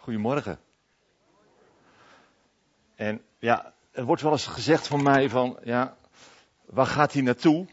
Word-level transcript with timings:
Goedemorgen. 0.00 0.58
En 2.94 3.24
ja, 3.38 3.74
er 3.90 4.04
wordt 4.04 4.22
wel 4.22 4.32
eens 4.32 4.46
gezegd 4.46 4.86
van 4.86 5.02
mij 5.02 5.28
van, 5.28 5.58
ja, 5.62 5.96
waar 6.64 6.86
gaat 6.86 7.12
hij 7.12 7.22
naartoe? 7.22 7.66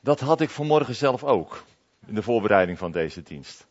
Dat 0.00 0.20
had 0.20 0.40
ik 0.40 0.50
vanmorgen 0.50 0.94
zelf 0.94 1.24
ook, 1.24 1.64
in 2.06 2.14
de 2.14 2.22
voorbereiding 2.22 2.78
van 2.78 2.90
deze 2.90 3.22
dienst. 3.22 3.66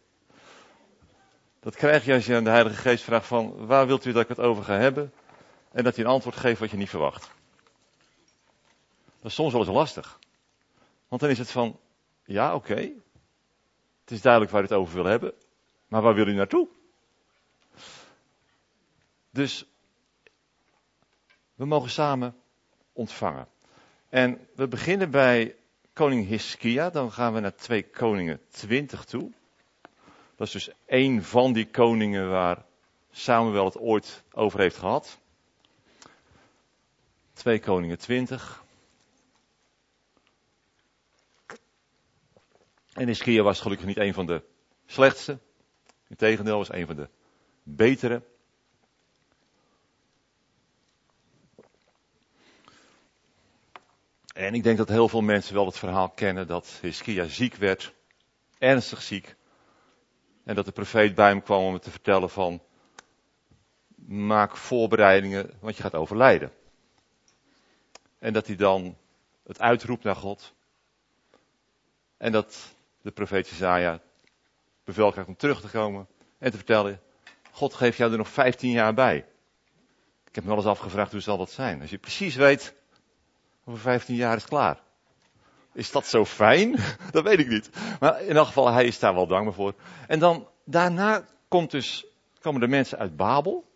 Dat 1.59 1.75
krijg 1.75 2.05
je 2.05 2.13
als 2.13 2.25
je 2.25 2.35
aan 2.35 2.43
de 2.43 2.49
Heilige 2.49 2.75
Geest 2.75 3.03
vraagt 3.03 3.27
van, 3.27 3.65
waar 3.65 3.87
wilt 3.87 4.05
u 4.05 4.11
dat 4.11 4.21
ik 4.21 4.27
het 4.27 4.39
over 4.39 4.63
ga 4.63 4.77
hebben? 4.77 5.13
En 5.71 5.83
dat 5.83 5.95
hij 5.95 6.05
een 6.05 6.11
antwoord 6.11 6.35
geeft 6.35 6.59
wat 6.59 6.71
je 6.71 6.77
niet 6.77 6.89
verwacht. 6.89 7.31
Dat 9.21 9.31
is 9.31 9.33
soms 9.33 9.51
wel 9.51 9.61
eens 9.61 9.71
lastig. 9.71 10.19
Want 11.07 11.21
dan 11.21 11.29
is 11.29 11.37
het 11.37 11.51
van, 11.51 11.79
ja 12.23 12.55
oké, 12.55 12.91
het 14.01 14.11
is 14.11 14.21
duidelijk 14.21 14.51
waar 14.51 14.61
u 14.61 14.65
het 14.65 14.73
over 14.73 14.93
wil 14.93 15.05
hebben, 15.05 15.33
maar 15.87 16.01
waar 16.01 16.13
wil 16.13 16.27
u 16.27 16.33
naartoe? 16.33 16.77
Dus 19.29 19.65
we 21.55 21.65
mogen 21.65 21.89
samen 21.89 22.35
ontvangen. 22.93 23.47
En 24.09 24.47
we 24.55 24.67
beginnen 24.67 25.11
bij 25.11 25.55
koning 25.93 26.27
Hiskia, 26.27 26.89
dan 26.89 27.11
gaan 27.11 27.33
we 27.33 27.39
naar 27.39 27.55
2 27.55 27.83
Koningen 27.83 28.41
20 28.49 29.05
toe. 29.05 29.31
Dat 30.35 30.47
is 30.47 30.53
dus 30.53 30.69
één 30.85 31.23
van 31.23 31.53
die 31.53 31.69
koningen 31.69 32.29
waar 32.29 32.65
Samuel 33.11 33.65
het 33.65 33.77
ooit 33.77 34.23
over 34.31 34.59
heeft 34.59 34.77
gehad. 34.77 35.19
2 37.33 37.59
Koningen 37.59 37.97
20. 37.97 38.63
En 42.93 43.07
Hiskia 43.07 43.43
was 43.43 43.61
gelukkig 43.61 43.87
niet 43.87 43.97
een 43.97 44.13
van 44.13 44.25
de 44.25 44.43
slechtste. 44.85 45.39
Integendeel 46.07 46.57
was 46.57 46.71
een 46.71 46.85
van 46.85 46.95
de 46.95 47.09
betere. 47.63 48.21
En 54.33 54.53
ik 54.53 54.63
denk 54.63 54.77
dat 54.77 54.89
heel 54.89 55.09
veel 55.09 55.21
mensen 55.21 55.53
wel 55.53 55.65
het 55.65 55.77
verhaal 55.77 56.09
kennen 56.09 56.47
dat 56.47 56.77
Hiskia 56.81 57.25
ziek 57.25 57.55
werd, 57.55 57.93
ernstig 58.57 59.01
ziek. 59.01 59.35
En 60.43 60.55
dat 60.55 60.65
de 60.65 60.71
profeet 60.71 61.15
bij 61.15 61.27
hem 61.27 61.43
kwam 61.43 61.63
om 61.63 61.71
hem 61.71 61.79
te 61.79 61.91
vertellen 61.91 62.29
van, 62.29 62.61
maak 64.05 64.57
voorbereidingen, 64.57 65.51
want 65.59 65.75
je 65.77 65.83
gaat 65.83 65.95
overlijden. 65.95 66.51
En 68.19 68.33
dat 68.33 68.47
hij 68.47 68.55
dan 68.55 68.97
het 69.43 69.59
uitroept 69.59 70.03
naar 70.03 70.15
God. 70.15 70.53
En 72.17 72.31
dat 72.31 72.75
de 73.01 73.11
profeet 73.11 73.47
Jezaja 73.47 74.01
bevel 74.83 75.11
krijgt 75.11 75.29
om 75.29 75.35
terug 75.35 75.61
te 75.61 75.67
komen 75.67 76.07
en 76.37 76.51
te 76.51 76.57
vertellen, 76.57 77.01
God 77.51 77.73
geeft 77.73 77.97
jou 77.97 78.11
er 78.11 78.17
nog 78.17 78.29
15 78.29 78.69
jaar 78.69 78.93
bij. 78.93 79.17
Ik 80.25 80.35
heb 80.35 80.43
me 80.43 80.49
wel 80.49 80.59
eens 80.59 80.67
afgevraagd, 80.67 81.11
hoe 81.11 81.21
zal 81.21 81.37
dat 81.37 81.51
zijn? 81.51 81.81
Als 81.81 81.89
je 81.89 81.97
precies 81.97 82.35
weet 82.35 82.77
over 83.69 83.81
15 83.81 84.15
jaar 84.15 84.35
is 84.35 84.45
klaar. 84.45 84.79
Is 85.73 85.91
dat 85.91 86.05
zo 86.05 86.25
fijn? 86.25 86.75
dat 87.11 87.23
weet 87.23 87.39
ik 87.39 87.47
niet. 87.47 87.69
Maar 87.99 88.21
in 88.21 88.35
elk 88.35 88.47
geval, 88.47 88.71
hij 88.71 88.85
is 88.85 88.99
daar 88.99 89.13
wel 89.13 89.27
dankbaar 89.27 89.53
voor. 89.53 89.73
En 90.07 90.19
dan, 90.19 90.47
daarna 90.65 91.25
komt 91.47 91.71
dus, 91.71 92.05
komen 92.39 92.61
de 92.61 92.67
mensen 92.67 92.97
uit 92.97 93.15
Babel. 93.15 93.67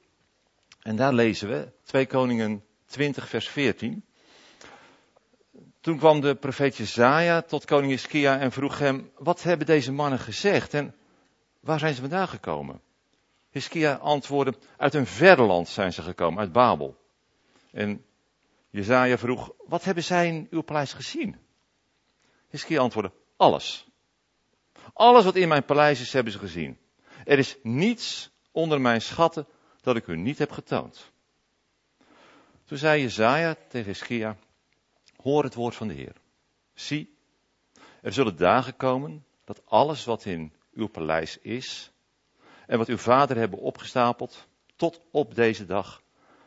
En 0.81 0.95
daar 0.95 1.13
lezen 1.13 1.49
we 1.49 1.71
2 1.83 2.07
Koningen 2.07 2.63
20 2.85 3.29
vers 3.29 3.49
14. 3.49 4.05
Toen 5.81 5.97
kwam 5.97 6.21
de 6.21 6.35
profeet 6.35 6.75
Jezaja 6.75 7.41
tot 7.41 7.65
koning 7.65 7.91
Iskia 7.91 8.39
en 8.39 8.51
vroeg 8.51 8.79
hem, 8.79 9.11
wat 9.17 9.43
hebben 9.43 9.67
deze 9.67 9.91
mannen 9.91 10.19
gezegd 10.19 10.73
en 10.73 10.95
waar 11.59 11.79
zijn 11.79 11.93
ze 11.93 12.01
vandaan 12.01 12.27
gekomen? 12.27 12.81
Hiskia 13.49 13.93
antwoordde, 13.93 14.55
uit 14.77 14.93
een 14.93 15.05
verre 15.05 15.43
land 15.43 15.67
zijn 15.67 15.93
ze 15.93 16.01
gekomen, 16.01 16.39
uit 16.39 16.51
Babel. 16.51 16.97
En 17.71 18.05
Jezaja 18.73 19.17
vroeg, 19.17 19.51
wat 19.57 19.83
hebben 19.83 20.03
zij 20.03 20.27
in 20.27 20.47
uw 20.49 20.61
paleis 20.61 20.93
gezien? 20.93 21.37
Hiskia 22.49 22.79
antwoordde, 22.79 23.13
alles. 23.37 23.87
Alles 24.93 25.23
wat 25.23 25.35
in 25.35 25.47
mijn 25.47 25.65
paleis 25.65 26.01
is, 26.01 26.13
hebben 26.13 26.33
ze 26.33 26.39
gezien. 26.39 26.77
Er 27.25 27.37
is 27.37 27.57
niets 27.63 28.31
onder 28.51 28.81
mijn 28.81 29.01
schatten 29.01 29.47
dat 29.81 29.95
ik 29.95 30.07
u 30.07 30.17
niet 30.17 30.37
heb 30.37 30.51
getoond. 30.51 31.11
Toen 32.65 32.77
zei 32.77 33.01
Jezaja 33.01 33.55
tegen 33.67 33.91
Hiskia, 33.91 34.37
hoor 35.15 35.43
het 35.43 35.53
woord 35.53 35.75
van 35.75 35.87
de 35.87 35.93
Heer. 35.93 36.15
Zie, 36.73 37.17
er 38.01 38.13
zullen 38.13 38.35
dagen 38.37 38.75
komen 38.75 39.25
dat 39.43 39.61
alles 39.65 40.05
wat 40.05 40.25
in 40.25 40.53
uw 40.73 40.87
paleis 40.87 41.37
is 41.37 41.91
en 42.67 42.77
wat 42.77 42.87
uw 42.87 42.97
vader 42.97 43.37
hebben 43.37 43.59
opgestapeld 43.59 44.47
tot 44.75 45.01
op 45.11 45.35
deze 45.35 45.65
dag 45.65 46.01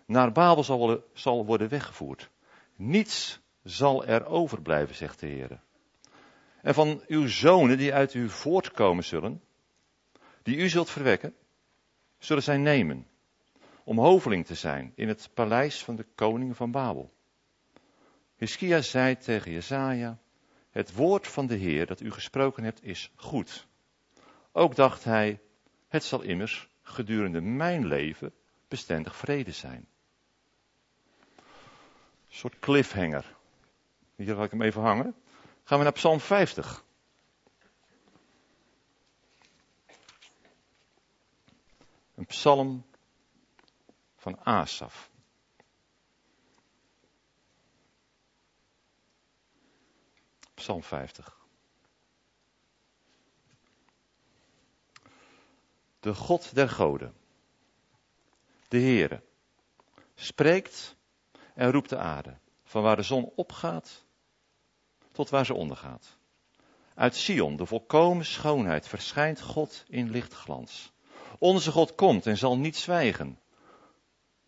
naar 0.07 0.33
Babel 0.33 0.65
zal, 1.13 1.45
worden 1.45 1.69
weggevoerd. 1.69 2.31
Niets 2.77 3.41
zal 3.63 4.05
er 4.05 4.27
overblijven, 4.27 4.95
zegt 4.95 5.21
de 5.21 5.27
Heer. 5.27 5.61
En 6.63 6.75
van 6.75 7.03
uw 7.07 7.27
zonen 7.27 7.79
die 7.79 7.95
uit 7.95 8.15
u 8.15 8.29
voortkomen 8.29 9.05
zullen, 9.05 9.43
die 10.43 10.57
u 10.57 10.69
zult 10.69 10.91
verwekken, 10.91 11.35
zullen 12.19 12.43
zij 12.43 12.57
nemen 12.57 13.07
om 13.85 13.99
hoveling 13.99 14.47
te 14.47 14.55
zijn 14.55 14.93
in 14.95 15.09
het 15.09 15.31
paleis 15.35 15.85
van 15.85 15.97
de 15.97 16.07
koningen 16.15 16.55
van 16.55 16.71
Babel. 16.71 17.13
Hiskia 18.37 18.81
zei 18.81 19.17
tegen 19.17 19.53
Jesaja, 19.53 20.19
het 20.71 20.95
woord 20.95 21.27
van 21.27 21.47
de 21.47 21.55
Heer 21.55 21.87
dat 21.87 22.01
u 22.01 22.11
gesproken 22.11 22.65
hebt 22.65 22.83
is 22.83 23.13
goed. 23.17 23.67
Ook 24.53 24.75
dacht 24.75 25.05
hij, 25.05 25.41
het 25.89 26.05
zal 26.05 26.23
immers 26.23 26.69
gedurende 26.83 27.41
mijn 27.41 27.87
leven 27.87 28.33
bestendig 28.69 29.17
vrede 29.17 29.51
zijn. 29.51 29.87
Soort 32.37 32.59
cliffhanger. 32.59 33.37
Hier 34.17 34.35
ga 34.35 34.43
ik 34.43 34.51
hem 34.51 34.63
even 34.63 34.83
hangen. 34.83 35.15
Gaan 35.65 35.79
we 35.79 35.85
naar 35.85 35.93
Psalm 35.93 36.21
50. 36.21 36.85
Een 42.15 42.27
psalm 42.27 42.87
van 44.17 44.39
Asaf. 44.45 45.11
Psalm 50.55 50.83
50. 50.83 51.37
De 56.01 56.15
God 56.15 56.55
der 56.55 56.69
goden, 56.69 57.15
de 58.69 58.79
Heere, 58.79 59.23
spreekt 60.15 60.97
en 61.57 61.71
roept 61.71 61.89
de 61.89 61.99
aarde, 61.99 62.39
van 62.65 62.83
waar 62.83 62.97
de 62.97 63.03
zon 63.03 63.33
opgaat 63.35 64.05
tot 65.13 65.31
waar 65.31 65.47
ze 65.47 65.55
ondergaat. 65.55 66.19
Uit 66.95 67.17
Sion, 67.17 67.57
de 67.57 67.67
volkomen 67.67 68.25
schoonheid, 68.25 68.89
verschijnt 68.89 69.41
God 69.41 69.85
in 69.89 70.11
lichtglans. 70.11 70.93
Onze 71.39 71.71
God 71.71 71.95
komt 71.95 72.27
en 72.27 72.37
zal 72.37 72.59
niet 72.59 72.77
zwijgen. 72.77 73.39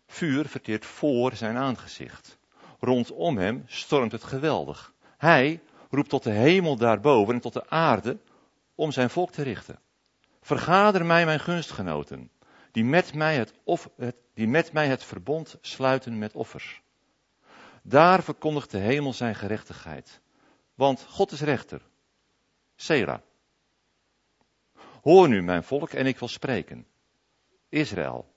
Vuur 0.07 0.47
verteert 0.47 0.85
voor 0.85 1.35
zijn 1.35 1.57
aangezicht. 1.57 2.37
Rondom 2.79 3.37
hem 3.37 3.63
stormt 3.67 4.11
het 4.11 4.23
geweldig. 4.23 4.93
Hij 5.17 5.61
roept 5.89 6.09
tot 6.09 6.23
de 6.23 6.31
hemel 6.31 6.75
daarboven 6.75 7.33
en 7.33 7.41
tot 7.41 7.53
de 7.53 7.69
aarde 7.69 8.17
om 8.75 8.91
zijn 8.91 9.09
volk 9.09 9.31
te 9.31 9.43
richten. 9.43 9.79
Vergader 10.41 11.05
mij 11.05 11.25
mijn 11.25 11.39
gunstgenoten, 11.39 12.31
die 12.71 12.83
met 12.83 13.13
mij 13.13 13.35
het, 13.35 13.53
of, 13.63 13.89
die 14.33 14.47
met 14.47 14.71
mij 14.71 14.87
het 14.87 15.03
verbond 15.03 15.57
sluiten 15.61 16.17
met 16.17 16.33
offers. 16.33 16.81
Daar 17.89 18.23
verkondigt 18.23 18.71
de 18.71 18.77
hemel 18.77 19.13
zijn 19.13 19.35
gerechtigheid. 19.35 20.21
Want 20.75 21.05
God 21.09 21.31
is 21.31 21.41
rechter. 21.41 21.81
Sela. 22.75 23.21
Hoor 25.01 25.29
nu, 25.29 25.41
mijn 25.41 25.63
volk, 25.63 25.89
en 25.89 26.05
ik 26.05 26.19
wil 26.19 26.27
spreken. 26.27 26.87
Israël. 27.69 28.33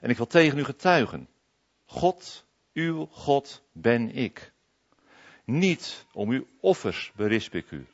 En 0.00 0.10
ik 0.10 0.16
wil 0.16 0.26
tegen 0.26 0.58
u 0.58 0.64
getuigen. 0.64 1.28
God, 1.84 2.44
uw 2.72 3.06
God 3.06 3.62
ben 3.72 4.10
ik. 4.14 4.52
Niet 5.44 6.06
om 6.12 6.30
uw 6.30 6.46
offers 6.60 7.12
berisp 7.16 7.54
ik 7.54 7.70
u. 7.70 7.86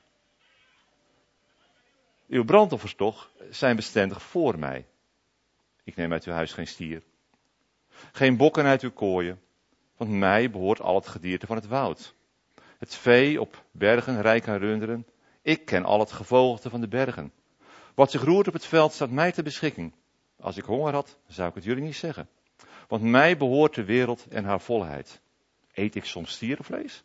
Uw 2.28 2.44
brandoffers 2.44 2.94
toch 2.94 3.31
zijn 3.50 3.76
bestendig 3.76 4.22
voor 4.22 4.58
mij. 4.58 4.86
Ik 5.84 5.96
neem 5.96 6.12
uit 6.12 6.25
uw 6.25 6.32
huis 6.32 6.52
geen 6.52 6.66
stier. 6.66 7.02
Geen 8.12 8.36
bokken 8.36 8.64
uit 8.64 8.82
uw 8.82 8.92
kooien. 8.92 9.42
Want 9.96 10.11
mij 10.11 10.50
behoort 10.50 10.81
al 10.81 10.94
het 10.94 11.06
gedierte 11.06 11.46
van 11.46 11.56
het 11.56 11.67
woud. 11.67 12.14
Het 12.79 12.94
vee 12.94 13.41
op 13.41 13.64
bergen, 13.70 14.23
rijk 14.23 14.49
aan 14.49 14.58
runderen. 14.58 15.06
Ik 15.43 15.64
ken 15.64 15.85
al 15.85 16.00
het 16.00 16.12
gevogelte 16.12 16.70
van 16.70 16.81
de 16.81 16.88
bergen. 16.88 17.32
Wat 17.94 18.11
zich 18.11 18.23
roert 18.23 18.46
op 18.46 18.52
het 18.52 18.67
veld 18.67 18.93
staat 18.93 19.11
mij 19.11 19.32
ter 19.32 19.43
beschikking. 19.43 19.94
Als 20.41 20.56
ik 20.56 20.64
honger 20.64 20.93
had, 20.93 21.17
zou 21.26 21.49
ik 21.49 21.55
het 21.55 21.64
jullie 21.64 21.82
niet 21.82 21.96
zeggen. 21.96 22.29
Want 22.88 23.02
mij 23.02 23.37
behoort 23.37 23.75
de 23.75 23.85
wereld 23.85 24.26
en 24.29 24.44
haar 24.44 24.61
volheid. 24.61 25.20
Eet 25.73 25.94
ik 25.94 26.05
soms 26.05 26.31
stierenvlees? 26.31 27.05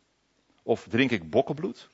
Of 0.63 0.87
drink 0.89 1.11
ik 1.11 1.29
bokkenbloed? 1.29 1.89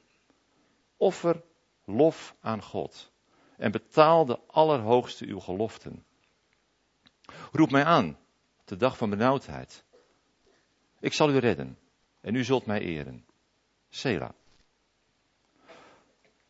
Offer 0.98 1.42
lof 1.86 2.36
aan 2.40 2.64
God. 2.64 3.12
En 3.58 3.72
betaal 3.72 4.26
de 4.26 4.40
allerhoogste 4.48 5.26
uw 5.26 5.40
geloften. 5.40 6.06
Roep 7.52 7.72
mij 7.72 7.84
aan, 7.84 8.18
de 8.66 8.76
dag 8.76 8.98
van 8.98 9.10
benauwdheid. 9.10 9.85
Ik 11.06 11.13
zal 11.13 11.30
u 11.30 11.38
redden 11.38 11.78
en 12.22 12.36
u 12.36 12.44
zult 12.44 12.66
mij 12.66 12.80
eren. 12.80 13.25
Sela. 13.90 14.34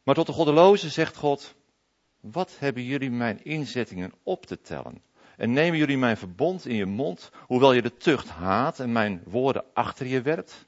Maar 0.04 0.16
tot 0.16 0.26
de 0.26 0.34
goddelozen 0.34 0.92
zegt 0.92 1.16
God, 1.16 1.56
wat 2.20 2.60
hebben 2.60 2.84
jullie 2.84 3.12
mijn 3.12 3.44
inzettingen 3.44 4.14
op 4.24 4.46
te 4.46 4.62
tellen? 4.62 5.02
En 5.38 5.52
nemen 5.52 5.78
jullie 5.78 5.98
mijn 5.98 6.18
verbond 6.18 6.66
in 6.66 6.76
je 6.76 6.86
mond, 6.86 7.32
hoewel 7.40 7.74
je 7.74 7.82
de 7.82 7.98
tucht 7.98 8.30
haat 8.30 8.80
en 8.80 8.92
mijn 8.92 9.22
woorden 9.26 9.64
achter 9.74 10.08
je 10.08 10.22
werpt? 10.22 10.66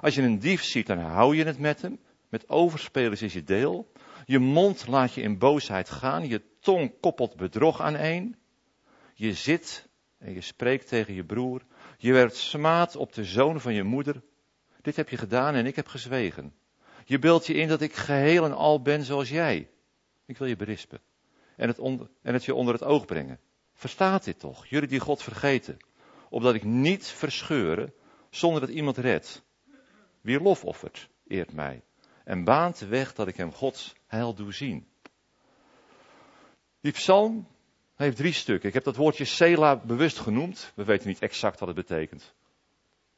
Als 0.00 0.14
je 0.14 0.22
een 0.22 0.38
dief 0.38 0.64
ziet, 0.64 0.86
dan 0.86 0.98
hou 0.98 1.36
je 1.36 1.44
het 1.44 1.58
met 1.58 1.82
hem. 1.82 1.98
Met 2.28 2.48
overspelers 2.48 3.22
is 3.22 3.32
je 3.32 3.44
deel. 3.44 3.92
Je 4.26 4.38
mond 4.38 4.86
laat 4.86 5.14
je 5.14 5.22
in 5.22 5.38
boosheid 5.38 5.90
gaan. 5.90 6.28
Je 6.28 6.42
tong 6.60 6.92
koppelt 7.00 7.36
bedrog 7.36 7.80
aan 7.80 7.94
een. 7.94 8.36
Je 9.14 9.34
zit 9.34 9.88
en 10.18 10.34
je 10.34 10.40
spreekt 10.40 10.88
tegen 10.88 11.14
je 11.14 11.24
broer. 11.24 11.62
Je 12.04 12.12
werpt 12.12 12.36
smaad 12.36 12.96
op 12.96 13.12
de 13.12 13.24
zoon 13.24 13.60
van 13.60 13.74
je 13.74 13.82
moeder. 13.82 14.22
Dit 14.82 14.96
heb 14.96 15.08
je 15.08 15.16
gedaan 15.16 15.54
en 15.54 15.66
ik 15.66 15.76
heb 15.76 15.86
gezwegen. 15.86 16.54
Je 17.04 17.18
beeldt 17.18 17.46
je 17.46 17.54
in 17.54 17.68
dat 17.68 17.80
ik 17.80 17.94
geheel 17.94 18.44
en 18.44 18.52
al 18.52 18.82
ben 18.82 19.02
zoals 19.02 19.28
jij. 19.28 19.70
Ik 20.26 20.38
wil 20.38 20.46
je 20.46 20.56
berispen. 20.56 21.00
En 21.56 21.68
het, 21.68 21.78
en 22.22 22.32
het 22.32 22.44
je 22.44 22.54
onder 22.54 22.74
het 22.74 22.82
oog 22.82 23.04
brengen. 23.04 23.40
Verstaat 23.74 24.24
dit 24.24 24.38
toch, 24.38 24.66
jullie 24.66 24.88
die 24.88 25.00
God 25.00 25.22
vergeten. 25.22 25.76
Opdat 26.28 26.54
ik 26.54 26.64
niet 26.64 27.06
verscheuren 27.06 27.94
zonder 28.30 28.60
dat 28.60 28.70
iemand 28.70 28.96
redt. 28.96 29.42
Wie 30.20 30.40
lof 30.40 30.64
offert, 30.64 31.08
eert 31.26 31.52
mij. 31.52 31.82
En 32.24 32.44
baant 32.44 32.78
de 32.78 32.86
weg 32.86 33.14
dat 33.14 33.28
ik 33.28 33.36
hem 33.36 33.52
Gods 33.52 33.94
heil 34.06 34.34
doe 34.34 34.52
zien. 34.52 34.88
Die 36.80 36.92
psalm 36.92 37.46
heeft 37.94 38.16
drie 38.16 38.32
stukken. 38.32 38.68
Ik 38.68 38.74
heb 38.74 38.84
dat 38.84 38.96
woordje 38.96 39.24
Sela 39.24 39.76
bewust 39.76 40.18
genoemd. 40.18 40.72
We 40.74 40.84
weten 40.84 41.08
niet 41.08 41.18
exact 41.18 41.58
wat 41.58 41.68
het 41.68 41.76
betekent. 41.76 42.34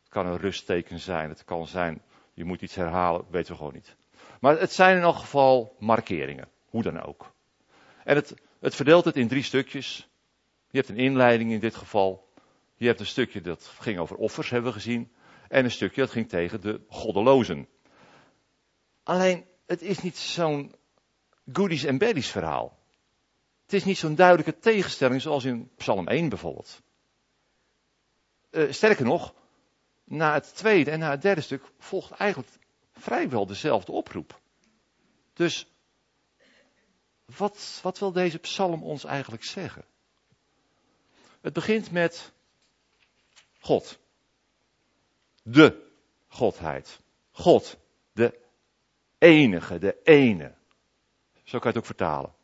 Het 0.03 0.09
kan 0.09 0.27
een 0.27 0.39
rustteken 0.39 1.01
zijn. 1.01 1.29
Het 1.29 1.45
kan 1.45 1.67
zijn, 1.67 2.03
je 2.35 2.45
moet 2.45 2.63
iets 2.63 2.75
herhalen. 2.75 3.25
Weten 3.31 3.51
we 3.51 3.59
gewoon 3.59 3.75
niet. 3.75 3.97
Maar 4.41 4.61
het 4.61 4.73
zijn 4.73 4.97
in 4.97 5.03
elk 5.03 5.17
geval 5.17 5.77
markeringen. 5.79 6.49
Hoe 6.69 6.83
dan 6.83 7.03
ook. 7.03 7.33
En 8.05 8.17
het, 8.17 8.35
het 8.61 8.75
verdeelt 8.75 9.05
het 9.05 9.17
in 9.17 9.29
drie 9.29 9.43
stukjes. 9.43 10.09
Je 10.71 10.79
hebt 10.79 10.89
een 10.89 11.05
inleiding 11.05 11.53
in 11.53 11.61
dit 11.61 11.75
geval. 11.75 12.29
Je 12.77 12.87
hebt 12.87 13.01
een 13.01 13.07
stukje 13.07 13.41
dat 13.41 13.67
ging 13.79 13.99
over 13.99 14.17
offers, 14.17 14.51
hebben 14.51 14.73
we 14.73 14.79
gezien. 14.79 15.13
En 15.49 15.65
een 15.65 15.71
stukje 15.71 16.01
dat 16.01 16.11
ging 16.11 16.29
tegen 16.29 16.61
de 16.61 16.81
goddelozen. 16.89 17.69
Alleen, 19.03 19.45
het 19.67 19.83
is 19.83 20.03
niet 20.03 20.19
zo'n 20.19 20.75
goodies 21.53 21.85
en 21.85 21.99
baddies 21.99 22.31
verhaal. 22.31 22.76
Het 23.67 23.75
is 23.75 23.85
niet 23.85 23.99
zo'n 23.99 24.15
duidelijke 24.15 24.59
tegenstelling 24.59 25.23
zoals 25.23 25.45
in 25.45 25.71
Psalm 25.77 26.09
1 26.09 26.29
bijvoorbeeld. 26.29 26.83
Uh, 28.51 28.73
sterker 28.73 29.05
nog, 29.05 29.35
na 30.05 30.33
het 30.33 30.55
tweede 30.55 30.91
en 30.91 30.99
na 30.99 31.11
het 31.11 31.23
derde 31.23 31.41
stuk 31.41 31.63
volgt 31.79 32.11
eigenlijk 32.11 32.51
vrijwel 32.93 33.47
dezelfde 33.47 33.93
oproep. 33.93 34.41
Dus 35.33 35.67
wat, 37.25 37.81
wat 37.83 37.99
wil 37.99 38.13
deze 38.13 38.39
psalm 38.39 38.83
ons 38.83 39.05
eigenlijk 39.05 39.45
zeggen? 39.45 39.85
Het 41.41 41.53
begint 41.53 41.91
met 41.91 42.33
God. 43.59 43.99
De 45.43 45.91
Godheid. 46.29 47.01
God, 47.31 47.79
de 48.13 48.39
enige, 49.19 49.79
de 49.79 50.03
ene. 50.03 50.55
Zo 51.45 51.59
kan 51.59 51.61
je 51.61 51.67
het 51.69 51.77
ook 51.77 51.87
vertalen. 51.87 52.36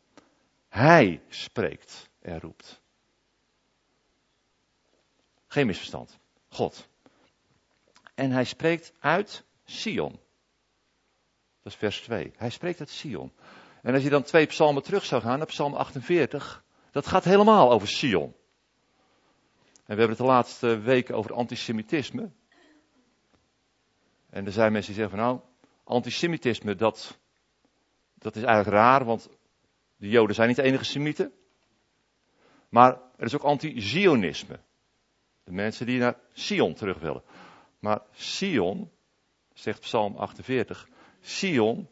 Hij 0.73 1.21
spreekt 1.27 2.09
en 2.19 2.39
roept. 2.39 2.81
Geen 5.47 5.65
misverstand. 5.65 6.19
God. 6.49 6.87
En 8.15 8.31
hij 8.31 8.43
spreekt 8.43 8.93
uit 8.99 9.43
Sion. 9.63 10.11
Dat 11.61 11.73
is 11.73 11.75
vers 11.75 12.01
2. 12.01 12.31
Hij 12.35 12.49
spreekt 12.49 12.79
uit 12.79 12.89
Sion. 12.89 13.33
En 13.81 13.93
als 13.93 14.03
je 14.03 14.09
dan 14.09 14.23
twee 14.23 14.45
psalmen 14.45 14.83
terug 14.83 15.05
zou 15.05 15.21
gaan, 15.21 15.37
naar 15.37 15.47
psalm 15.47 15.73
48, 15.73 16.63
dat 16.91 17.07
gaat 17.07 17.23
helemaal 17.23 17.71
over 17.71 17.87
Sion. 17.87 18.35
En 19.73 19.95
we 19.95 20.01
hebben 20.01 20.09
het 20.09 20.17
de 20.17 20.23
laatste 20.23 20.79
weken 20.79 21.15
over 21.15 21.33
antisemitisme. 21.33 22.31
En 24.29 24.45
er 24.45 24.51
zijn 24.51 24.71
mensen 24.71 24.93
die 24.93 25.01
zeggen 25.01 25.17
van 25.17 25.27
nou, 25.27 25.41
antisemitisme 25.83 26.75
dat, 26.75 27.19
dat 28.13 28.35
is 28.35 28.43
eigenlijk 28.43 28.75
raar, 28.75 29.05
want 29.05 29.29
de 30.03 30.09
Joden 30.09 30.35
zijn 30.35 30.47
niet 30.47 30.57
de 30.57 30.63
enige 30.63 30.83
Semieten. 30.83 31.33
Maar 32.69 33.01
er 33.17 33.25
is 33.25 33.35
ook 33.35 33.43
anti-Zionisme. 33.43 34.59
De 35.43 35.51
mensen 35.51 35.85
die 35.85 35.99
naar 35.99 36.19
Sion 36.33 36.73
terug 36.73 36.99
willen. 36.99 37.23
Maar 37.79 38.01
Sion, 38.11 38.91
zegt 39.53 39.79
Psalm 39.79 40.15
48, 40.15 40.87
Sion, 41.19 41.89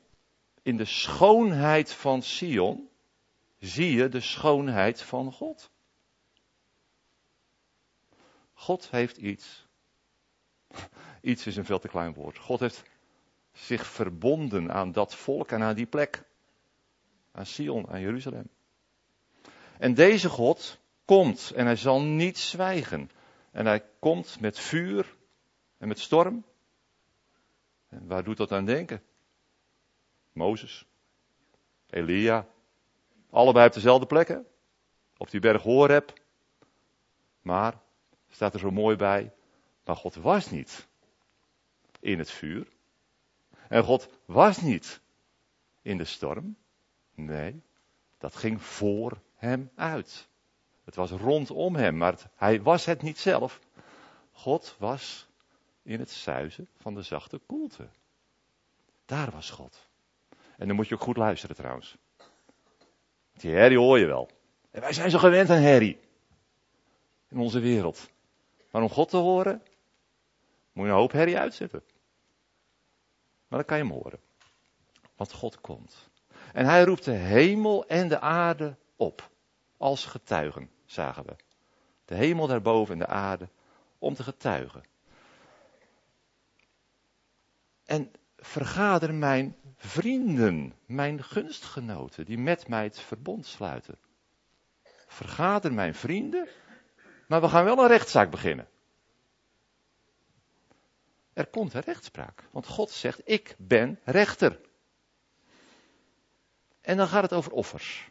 in 0.61 0.77
de 0.77 0.85
schoonheid 0.85 1.93
van 1.93 2.21
Sion 2.21 2.89
zie 3.59 3.91
je 3.91 4.09
de 4.09 4.19
schoonheid 4.19 5.01
van 5.01 5.31
God. 5.31 5.71
God 8.53 8.89
heeft 8.89 9.17
iets. 9.17 9.67
Iets 11.21 11.47
is 11.47 11.55
een 11.55 11.65
veel 11.65 11.79
te 11.79 11.87
klein 11.87 12.13
woord. 12.13 12.37
God 12.37 12.59
heeft 12.59 12.83
zich 13.51 13.85
verbonden 13.85 14.71
aan 14.71 14.91
dat 14.91 15.15
volk 15.15 15.51
en 15.51 15.61
aan 15.61 15.75
die 15.75 15.85
plek. 15.85 16.29
Aan 17.31 17.45
Sion, 17.45 17.89
aan 17.89 18.01
Jeruzalem. 18.01 18.49
En 19.77 19.93
deze 19.93 20.29
God 20.29 20.79
komt 21.05 21.51
en 21.51 21.65
hij 21.65 21.75
zal 21.75 22.01
niet 22.01 22.37
zwijgen. 22.37 23.09
En 23.51 23.65
hij 23.65 23.85
komt 23.99 24.39
met 24.39 24.59
vuur 24.59 25.15
en 25.77 25.87
met 25.87 25.99
storm. 25.99 26.45
En 27.87 28.07
waar 28.07 28.23
doet 28.23 28.37
dat 28.37 28.51
aan 28.51 28.65
denken? 28.65 29.03
Mozes, 30.33 30.85
Elia, 31.89 32.47
allebei 33.29 33.67
op 33.67 33.73
dezelfde 33.73 34.05
plekken. 34.05 34.45
Op 35.17 35.31
die 35.31 35.39
berg 35.39 35.61
Horeb. 35.61 36.13
Maar, 37.41 37.81
staat 38.29 38.53
er 38.53 38.59
zo 38.59 38.71
mooi 38.71 38.95
bij, 38.95 39.33
maar 39.85 39.95
God 39.95 40.15
was 40.15 40.49
niet 40.49 40.87
in 41.99 42.19
het 42.19 42.31
vuur. 42.31 42.67
En 43.67 43.83
God 43.83 44.09
was 44.25 44.61
niet 44.61 45.01
in 45.81 45.97
de 45.97 46.05
storm. 46.05 46.55
Nee, 47.25 47.61
dat 48.17 48.35
ging 48.35 48.61
voor 48.61 49.21
hem 49.35 49.71
uit. 49.75 50.27
Het 50.83 50.95
was 50.95 51.11
rondom 51.11 51.75
hem, 51.75 51.97
maar 51.97 52.31
hij 52.35 52.61
was 52.61 52.85
het 52.85 53.01
niet 53.01 53.19
zelf. 53.19 53.59
God 54.31 54.75
was 54.79 55.27
in 55.83 55.99
het 55.99 56.11
zuizen 56.11 56.67
van 56.77 56.93
de 56.93 57.01
zachte 57.01 57.37
koelte. 57.37 57.87
Daar 59.05 59.31
was 59.31 59.49
God. 59.49 59.89
En 60.57 60.67
dan 60.67 60.75
moet 60.75 60.87
je 60.87 60.95
ook 60.95 61.01
goed 61.01 61.17
luisteren 61.17 61.55
trouwens. 61.55 61.97
Die 63.33 63.51
herrie 63.51 63.77
hoor 63.77 63.99
je 63.99 64.05
wel. 64.05 64.29
En 64.71 64.81
wij 64.81 64.93
zijn 64.93 65.09
zo 65.09 65.17
gewend 65.17 65.49
aan 65.49 65.57
herrie. 65.57 65.99
In 67.27 67.37
onze 67.37 67.59
wereld. 67.59 68.09
Maar 68.71 68.81
om 68.81 68.89
God 68.89 69.09
te 69.09 69.17
horen, 69.17 69.63
moet 70.71 70.85
je 70.85 70.91
een 70.91 70.97
hoop 70.97 71.11
herrie 71.11 71.37
uitzetten. 71.37 71.83
Maar 73.47 73.59
dan 73.59 73.65
kan 73.65 73.77
je 73.77 73.83
hem 73.83 73.93
horen. 73.93 74.19
Want 75.15 75.33
God 75.33 75.61
komt. 75.61 76.10
En 76.53 76.65
hij 76.65 76.83
roept 76.83 77.05
de 77.05 77.11
hemel 77.11 77.87
en 77.87 78.07
de 78.07 78.19
aarde 78.19 78.77
op. 78.95 79.29
Als 79.77 80.05
getuigen, 80.05 80.69
zagen 80.85 81.25
we. 81.25 81.35
De 82.05 82.15
hemel 82.15 82.47
daarboven 82.47 82.93
en 82.93 82.99
de 82.99 83.07
aarde 83.07 83.49
om 83.99 84.13
te 84.13 84.23
getuigen. 84.23 84.83
En 87.85 88.11
vergader 88.37 89.13
mijn 89.13 89.55
vrienden, 89.75 90.73
mijn 90.85 91.23
gunstgenoten, 91.23 92.25
die 92.25 92.37
met 92.37 92.67
mij 92.67 92.83
het 92.83 92.99
verbond 92.99 93.45
sluiten. 93.45 93.97
Vergader 95.07 95.73
mijn 95.73 95.95
vrienden, 95.95 96.47
maar 97.27 97.41
we 97.41 97.49
gaan 97.49 97.63
wel 97.63 97.77
een 97.77 97.87
rechtszaak 97.87 98.31
beginnen. 98.31 98.67
Er 101.33 101.47
komt 101.47 101.73
een 101.73 101.81
rechtspraak, 101.81 102.43
want 102.51 102.67
God 102.67 102.91
zegt, 102.91 103.21
ik 103.23 103.55
ben 103.57 103.99
rechter. 104.03 104.59
En 106.81 106.97
dan 106.97 107.07
gaat 107.07 107.21
het 107.21 107.33
over 107.33 107.51
offers. 107.51 108.09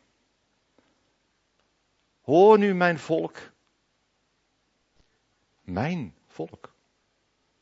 Hoor 2.20 2.58
nu 2.58 2.74
mijn 2.74 2.98
volk. 2.98 3.38
Mijn 5.60 6.14
volk. 6.26 6.74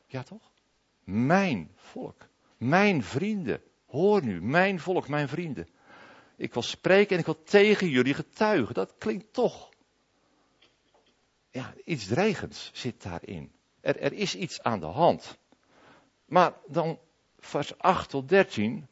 Ja 0.05 0.23
toch? 0.23 0.51
Mijn 1.03 1.71
volk. 1.75 2.27
Mijn 2.57 3.03
vrienden. 3.03 3.63
Hoor 3.85 4.23
nu, 4.23 4.41
mijn 4.41 4.79
volk, 4.79 5.07
mijn 5.07 5.27
vrienden. 5.27 5.67
Ik 6.35 6.53
wil 6.53 6.61
spreken 6.61 7.11
en 7.13 7.19
ik 7.19 7.25
wil 7.25 7.43
tegen 7.43 7.89
jullie 7.89 8.13
getuigen. 8.13 8.73
Dat 8.73 8.93
klinkt 8.97 9.33
toch. 9.33 9.69
Ja, 11.51 11.73
iets 11.83 12.07
dreigends 12.07 12.71
zit 12.73 13.03
daarin. 13.03 13.51
Er, 13.81 13.99
er 13.99 14.13
is 14.13 14.35
iets 14.35 14.61
aan 14.61 14.79
de 14.79 14.85
hand. 14.85 15.37
Maar 16.25 16.53
dan 16.67 16.99
vers 17.37 17.77
8 17.77 18.09
tot 18.09 18.29
13. 18.29 18.87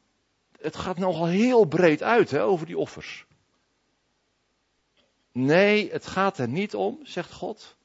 Het 0.58 0.76
gaat 0.76 0.98
nogal 0.98 1.26
heel 1.26 1.66
breed 1.66 2.04
uit 2.04 2.32
hè, 2.32 2.44
over 2.44 2.66
die 2.66 2.78
offers. 2.78 3.26
Nee, 5.32 5.92
het 5.92 6.08
gaat 6.08 6.38
er 6.38 6.48
niet 6.48 6.76
om, 6.76 7.00
zegt 7.04 7.32
God. 7.32 7.76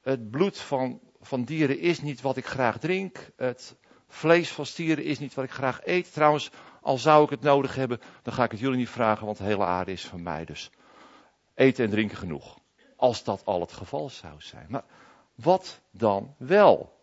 Het 0.00 0.30
bloed 0.30 0.58
van, 0.58 1.00
van 1.20 1.44
dieren 1.44 1.78
is 1.78 2.00
niet 2.00 2.20
wat 2.20 2.36
ik 2.36 2.46
graag 2.46 2.78
drink. 2.78 3.30
Het 3.36 3.76
vlees 4.08 4.50
van 4.50 4.66
stieren 4.66 5.04
is 5.04 5.18
niet 5.18 5.34
wat 5.34 5.44
ik 5.44 5.50
graag 5.50 5.86
eet. 5.86 6.12
Trouwens, 6.12 6.50
al 6.80 6.98
zou 6.98 7.24
ik 7.24 7.30
het 7.30 7.40
nodig 7.40 7.74
hebben, 7.74 8.00
dan 8.22 8.32
ga 8.32 8.44
ik 8.44 8.50
het 8.50 8.60
jullie 8.60 8.78
niet 8.78 8.88
vragen, 8.88 9.26
want 9.26 9.38
de 9.38 9.44
hele 9.44 9.64
aarde 9.64 9.92
is 9.92 10.06
van 10.06 10.22
mij. 10.22 10.44
Dus 10.44 10.70
eten 11.54 11.84
en 11.84 11.90
drinken 11.90 12.16
genoeg. 12.16 12.58
Als 12.96 13.24
dat 13.24 13.44
al 13.44 13.60
het 13.60 13.72
geval 13.72 14.10
zou 14.10 14.34
zijn. 14.38 14.66
Maar 14.68 14.84
wat 15.34 15.80
dan 15.90 16.34
wel? 16.38 16.99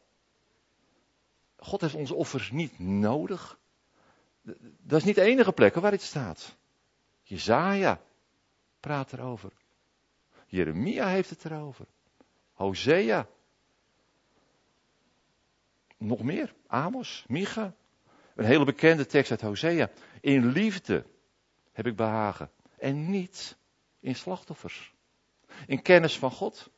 God 1.58 1.82
heeft 1.82 1.94
onze 1.94 2.16
offers 2.16 2.52
niet 2.52 2.80
nodig. 2.80 3.60
Dat 4.82 5.00
is 5.00 5.04
niet 5.04 5.16
de 5.16 5.22
enige 5.22 5.52
plek 5.52 5.76
waar 5.76 5.92
dit 5.92 6.02
staat. 6.02 6.58
Jezaja 7.22 8.02
praat 8.80 9.14
erover. 9.14 9.52
Jeremia 10.48 11.08
heeft 11.08 11.30
het 11.30 11.46
erover. 11.46 11.86
Hosea. 12.54 13.28
Nog 15.98 16.22
meer. 16.24 16.54
Amos, 16.68 17.26
Micha. 17.28 17.74
Een 18.36 18.46
hele 18.46 18.66
bekende 18.66 19.06
tekst 19.06 19.32
uit 19.32 19.42
Hosea. 19.42 19.90
In 20.22 20.46
liefde 20.46 21.06
heb 21.72 21.86
ik 21.86 21.96
behagen. 21.96 22.52
En 22.78 23.10
niet 23.10 23.58
in 24.00 24.16
slachtoffers. 24.16 24.94
In 25.68 25.82
kennis 25.82 26.20
van 26.20 26.32
God. 26.32 26.70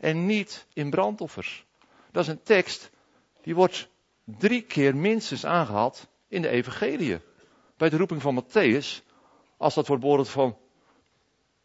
En 0.00 0.26
niet 0.26 0.66
in 0.72 0.90
brandoffers. 0.90 1.66
Dat 2.10 2.22
is 2.22 2.30
een 2.30 2.42
tekst 2.42 2.90
die 3.42 3.54
wordt 3.54 3.88
drie 4.26 4.62
keer 4.62 4.96
minstens 4.96 5.44
aangehaald 5.44 6.08
in 6.28 6.42
de 6.42 6.48
evangelie. 6.48 7.20
Bij 7.76 7.88
de 7.88 7.96
roeping 7.96 8.22
van 8.22 8.44
Matthäus, 8.44 9.04
als 9.56 9.74
dat 9.74 9.86
wordt 9.86 10.02
beoordeeld 10.02 10.28
van, 10.28 10.58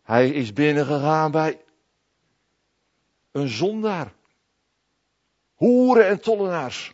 hij 0.02 0.30
is 0.30 0.54
binnengegaan 0.54 1.32
bij 1.32 1.62
een 3.32 3.48
zondaar. 3.48 4.14
Hoeren 5.56 6.08
en 6.08 6.22
tollenaars. 6.22 6.94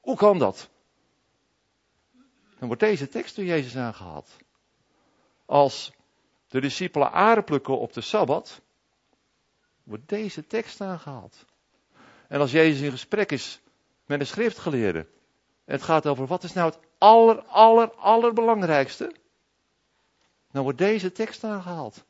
Hoe 0.00 0.16
kan 0.16 0.38
dat? 0.38 0.70
Dan 2.58 2.68
wordt 2.68 2.82
deze 2.82 3.08
tekst 3.08 3.36
door 3.36 3.44
Jezus 3.44 3.76
aangehaald. 3.76 4.36
Als 5.46 5.92
de 6.48 6.60
discipelen 6.60 7.12
aarde 7.12 7.42
plukken 7.42 7.78
op 7.78 7.92
de 7.92 8.00
Sabbat, 8.00 8.60
wordt 9.82 10.08
deze 10.08 10.46
tekst 10.46 10.80
aangehaald. 10.80 11.44
En 12.28 12.40
als 12.40 12.50
Jezus 12.50 12.80
in 12.80 12.90
gesprek 12.90 13.32
is 13.32 13.60
met 14.10 14.20
een 14.20 14.26
schriftgeleerde, 14.26 15.06
het 15.64 15.82
gaat 15.82 16.06
over 16.06 16.26
wat 16.26 16.44
is 16.44 16.52
nou 16.52 16.70
het 16.70 16.78
aller, 16.98 17.42
aller, 17.42 17.94
allerbelangrijkste, 17.94 19.14
dan 20.50 20.62
wordt 20.62 20.78
deze 20.78 21.12
tekst 21.12 21.44
aangehaald. 21.44 22.04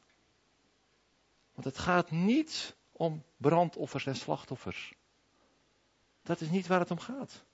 Want 1.53 1.67
het 1.67 1.79
gaat 1.79 2.11
niet 2.11 2.77
om 2.93 3.25
brandoffers 3.37 4.07
en 4.07 4.17
slachtoffers. 4.17 4.93
Dat 6.23 6.41
is 6.41 6.51
niet 6.51 6.67
waar 6.67 6.81
het 6.81 6.91
om 6.91 6.99
gaat. 6.99 7.45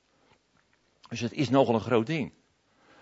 Dus 1.08 1.20
het 1.20 1.32
is 1.32 1.48
nogal 1.48 1.74
een 1.74 1.80
groot 1.80 2.06
ding. 2.06 2.32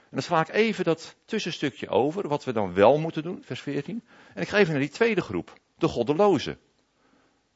En 0.03 0.11
dan 0.11 0.23
sla 0.23 0.41
ik 0.41 0.49
even 0.49 0.85
dat 0.85 1.17
tussenstukje 1.25 1.89
over, 1.89 2.29
wat 2.29 2.45
we 2.45 2.53
dan 2.53 2.75
wel 2.75 2.99
moeten 2.99 3.23
doen, 3.23 3.43
vers 3.43 3.61
14. 3.61 4.05
En 4.35 4.43
ik 4.43 4.49
ga 4.49 4.59
even 4.59 4.73
naar 4.73 4.83
die 4.83 4.91
tweede 4.91 5.21
groep, 5.21 5.61
de 5.77 5.89
goddelozen. 5.89 6.59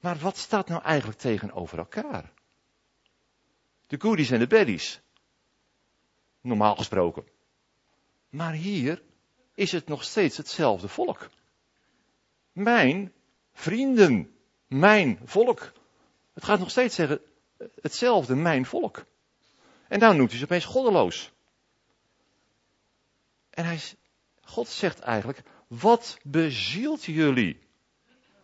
Maar 0.00 0.18
wat 0.18 0.37
staat 0.37 0.68
nou 0.68 0.83
eigenlijk 0.83 1.18
tegenover 1.18 1.78
elkaar? 1.78 2.33
De 3.88 4.00
goodies 4.00 4.30
en 4.30 4.38
de 4.38 4.47
baddies. 4.47 5.00
Normaal 6.40 6.76
gesproken. 6.76 7.25
Maar 8.28 8.52
hier 8.52 9.02
is 9.54 9.73
het 9.73 9.87
nog 9.87 10.04
steeds 10.04 10.37
hetzelfde 10.37 10.88
volk. 10.88 11.28
Mijn 12.52 13.12
vrienden, 13.52 14.37
mijn 14.66 15.21
volk. 15.25 15.73
Het 16.33 16.45
gaat 16.45 16.59
nog 16.59 16.71
steeds 16.71 16.95
zeggen 16.95 17.21
hetzelfde, 17.80 18.35
mijn 18.35 18.66
volk. 18.66 19.04
En 19.88 19.99
nou 19.99 20.16
noemt 20.16 20.30
hij 20.30 20.38
ze 20.38 20.45
opeens 20.45 20.64
goddeloos. 20.64 21.33
En 23.50 23.78
God 24.40 24.68
zegt 24.68 25.00
eigenlijk, 25.00 25.42
wat 25.66 26.18
bezielt 26.23 27.04
jullie? 27.04 27.59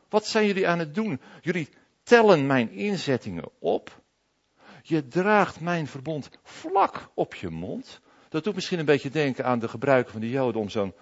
Wat 0.09 0.27
zijn 0.27 0.47
jullie 0.47 0.69
aan 0.69 0.79
het 0.79 0.95
doen? 0.95 1.21
Jullie 1.43 1.69
tellen 2.03 2.47
mijn 2.47 2.71
inzettingen 2.71 3.51
op. 3.59 4.03
Je 4.87 5.09
draagt 5.09 5.61
mijn 5.61 5.87
verbond 5.87 6.31
vlak 6.43 7.11
op 7.14 7.35
je 7.35 7.50
mond. 7.50 8.00
Dat 8.29 8.45
doet 8.45 8.55
misschien 8.55 8.79
een 8.79 8.85
beetje 8.85 9.11
denken 9.11 9.45
aan 9.45 9.59
de 9.59 9.69
gebruiken 9.69 10.12
van 10.12 10.21
de 10.21 10.31
Joden 10.31 10.61
om 10.61 10.69
zo'n 10.69 10.95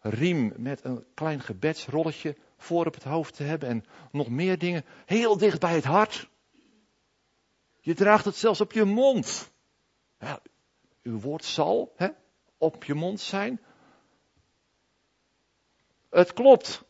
riem 0.00 0.52
met 0.56 0.84
een 0.84 1.04
klein 1.14 1.40
gebedsrolletje 1.40 2.36
voor 2.56 2.86
op 2.86 2.94
het 2.94 3.04
hoofd 3.04 3.34
te 3.34 3.42
hebben 3.42 3.68
en 3.68 3.84
nog 4.12 4.28
meer 4.28 4.58
dingen 4.58 4.84
heel 5.06 5.36
dicht 5.36 5.60
bij 5.60 5.74
het 5.74 5.84
hart. 5.84 6.28
Je 7.80 7.94
draagt 7.94 8.24
het 8.24 8.36
zelfs 8.36 8.60
op 8.60 8.72
je 8.72 8.84
mond. 8.84 9.52
Ja, 10.18 10.40
uw 11.02 11.20
woord 11.20 11.44
zal 11.44 11.92
hè, 11.96 12.08
op 12.58 12.84
je 12.84 12.94
mond 12.94 13.20
zijn. 13.20 13.60
Het 16.10 16.32
klopt. 16.32 16.84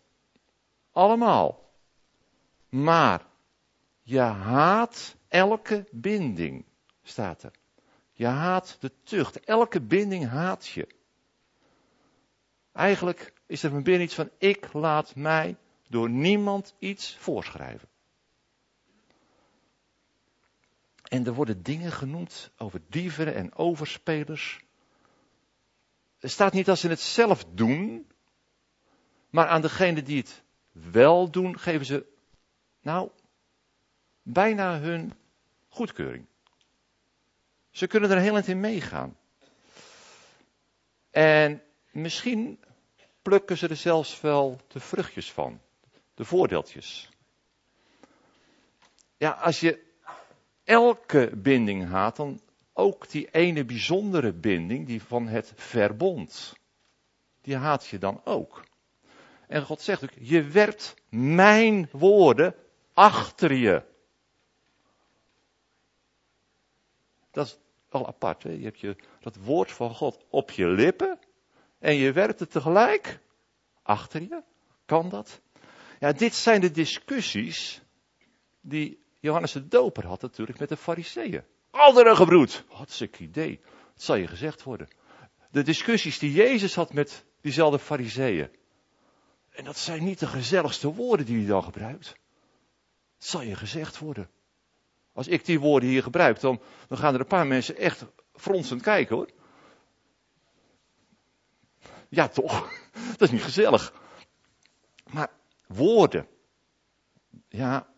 Allemaal. 0.93 1.71
Maar 2.69 3.27
je 4.03 4.21
haat 4.21 5.17
elke 5.35 5.87
binding, 5.91 6.65
staat 7.03 7.43
er. 7.43 7.53
Je 8.13 8.27
haat 8.27 8.77
de 8.81 8.93
tucht. 9.03 9.41
Elke 9.41 9.81
binding 9.81 10.29
haat 10.29 10.67
je. 10.67 10.87
Eigenlijk 12.73 13.33
is 13.47 13.63
er 13.63 13.83
binnen 13.83 14.03
iets 14.03 14.15
van, 14.15 14.31
ik 14.39 14.73
laat 14.73 15.15
mij 15.15 15.57
door 15.89 16.11
niemand 16.11 16.75
iets 16.79 17.17
voorschrijven. 17.17 17.89
En 21.03 21.27
er 21.27 21.35
worden 21.35 21.63
dingen 21.63 21.93
genoemd 21.93 22.51
over 22.57 22.81
dieven 22.89 23.35
en 23.35 23.55
overspelers. 23.55 24.61
Er 26.19 26.31
staat 26.31 26.53
niet 26.53 26.67
dat 26.67 26.79
ze 26.79 26.89
het 26.89 27.01
zelf 27.01 27.45
doen, 27.45 28.07
maar 29.31 29.47
aan 29.47 29.63
degene 29.63 30.03
die 30.03 30.17
het 30.17 30.43
wel 30.73 31.31
doen, 31.31 31.59
geven 31.59 31.87
ze, 31.87 32.07
nou, 32.83 33.11
bijna 34.23 34.79
hun 34.81 35.13
goedkeuring. 35.75 36.27
Ze 37.71 37.87
kunnen 37.87 38.11
er 38.11 38.19
heel 38.19 38.37
in 38.39 38.61
meegaan. 38.61 39.17
En 41.11 41.63
misschien 41.91 42.59
plukken 43.23 43.57
ze 43.57 43.69
er 43.69 43.77
zelfs 43.77 44.21
wel 44.21 44.61
de 44.69 44.81
vruchtjes 44.81 45.33
van. 45.33 45.61
De 46.15 46.25
voordeeltjes. 46.25 47.09
Ja, 49.17 49.31
als 49.31 49.61
je 49.61 49.83
elke 50.65 51.31
binding 51.37 51.89
haat, 51.89 52.17
dan 52.17 52.41
ook 52.73 53.11
die 53.11 53.31
ene 53.31 53.65
bijzondere 53.65 54.33
binding, 54.33 54.87
die 54.87 55.03
van 55.03 55.27
het 55.27 55.53
verbond. 55.57 56.57
Die 57.41 57.57
haat 57.57 57.87
je 57.87 57.99
dan 57.99 58.21
ook. 58.25 58.65
En 59.49 59.63
God 59.63 59.81
zegt 59.81 60.03
ook, 60.03 60.13
je 60.19 60.43
werpt 60.43 60.95
mijn 61.09 61.89
woorden 61.93 62.55
achter 62.93 63.53
je. 63.53 63.93
Dat 67.35 67.47
is 67.47 67.59
al 67.89 68.07
apart. 68.07 68.43
Je 68.43 68.49
hebt 68.49 68.81
je, 68.81 68.97
dat 69.21 69.37
woord 69.37 69.73
van 69.73 69.95
God 69.95 70.25
op 70.29 70.51
je 70.51 70.67
lippen 70.67 71.19
en 71.79 71.95
je 71.95 72.13
werpt 72.13 72.41
het 72.41 72.51
tegelijk 72.51 73.19
achter 73.83 74.23
je. 74.23 74.43
Kan 74.87 75.09
dat? 75.09 75.41
Ja, 76.01 76.13
dit 76.13 76.35
zijn 76.35 76.61
de 76.61 76.71
discussies 76.71 77.83
die 78.61 79.05
Johannes 79.21 79.53
de 79.53 79.69
Doper 79.69 80.07
had 80.07 80.23
natuurlijk 80.23 80.59
met 80.59 80.69
de 80.69 80.77
fariseeën. 80.77 81.45
Alderen 81.71 82.17
gebroed. 82.17 82.65
Hartstikke 82.69 83.23
idee. 83.23 83.61
Dat 83.93 84.03
zal 84.03 84.17
je 84.17 84.27
gezegd 84.27 84.63
worden. 84.63 84.89
De 85.51 85.63
discussies 85.63 86.19
die 86.19 86.33
Jezus 86.33 86.75
had 86.75 86.93
met 86.93 87.25
diezelfde 87.41 87.79
fariseeën. 87.79 88.51
En 89.51 89.65
dat 89.65 89.79
zijn 89.79 90.05
niet 90.05 90.19
de 90.19 90.27
gezelligste 90.27 90.95
woorden 90.95 91.27
die 91.27 91.39
hij 91.39 91.47
dan 91.47 91.63
gebruikt. 91.63 92.17
Zal 93.19 93.41
je 93.43 93.55
gezegd 93.55 93.99
worden. 93.99 94.31
Als 95.15 95.29
ik 95.29 95.45
die 95.45 95.61
woorden 95.61 95.89
hier 95.89 96.03
gebruik, 96.03 96.41
dan, 96.41 96.61
gaan 96.89 97.15
er 97.15 97.21
een 97.21 97.27
paar 97.27 97.47
mensen 97.47 97.77
echt 97.77 98.05
fronsend 98.33 98.83
kijken 98.83 99.17
hoor. 99.17 99.31
Ja, 102.09 102.29
toch? 102.29 102.73
Dat 103.11 103.21
is 103.21 103.31
niet 103.31 103.43
gezellig. 103.43 103.93
Maar 105.13 105.31
woorden. 105.67 106.29
Ja, 107.49 107.89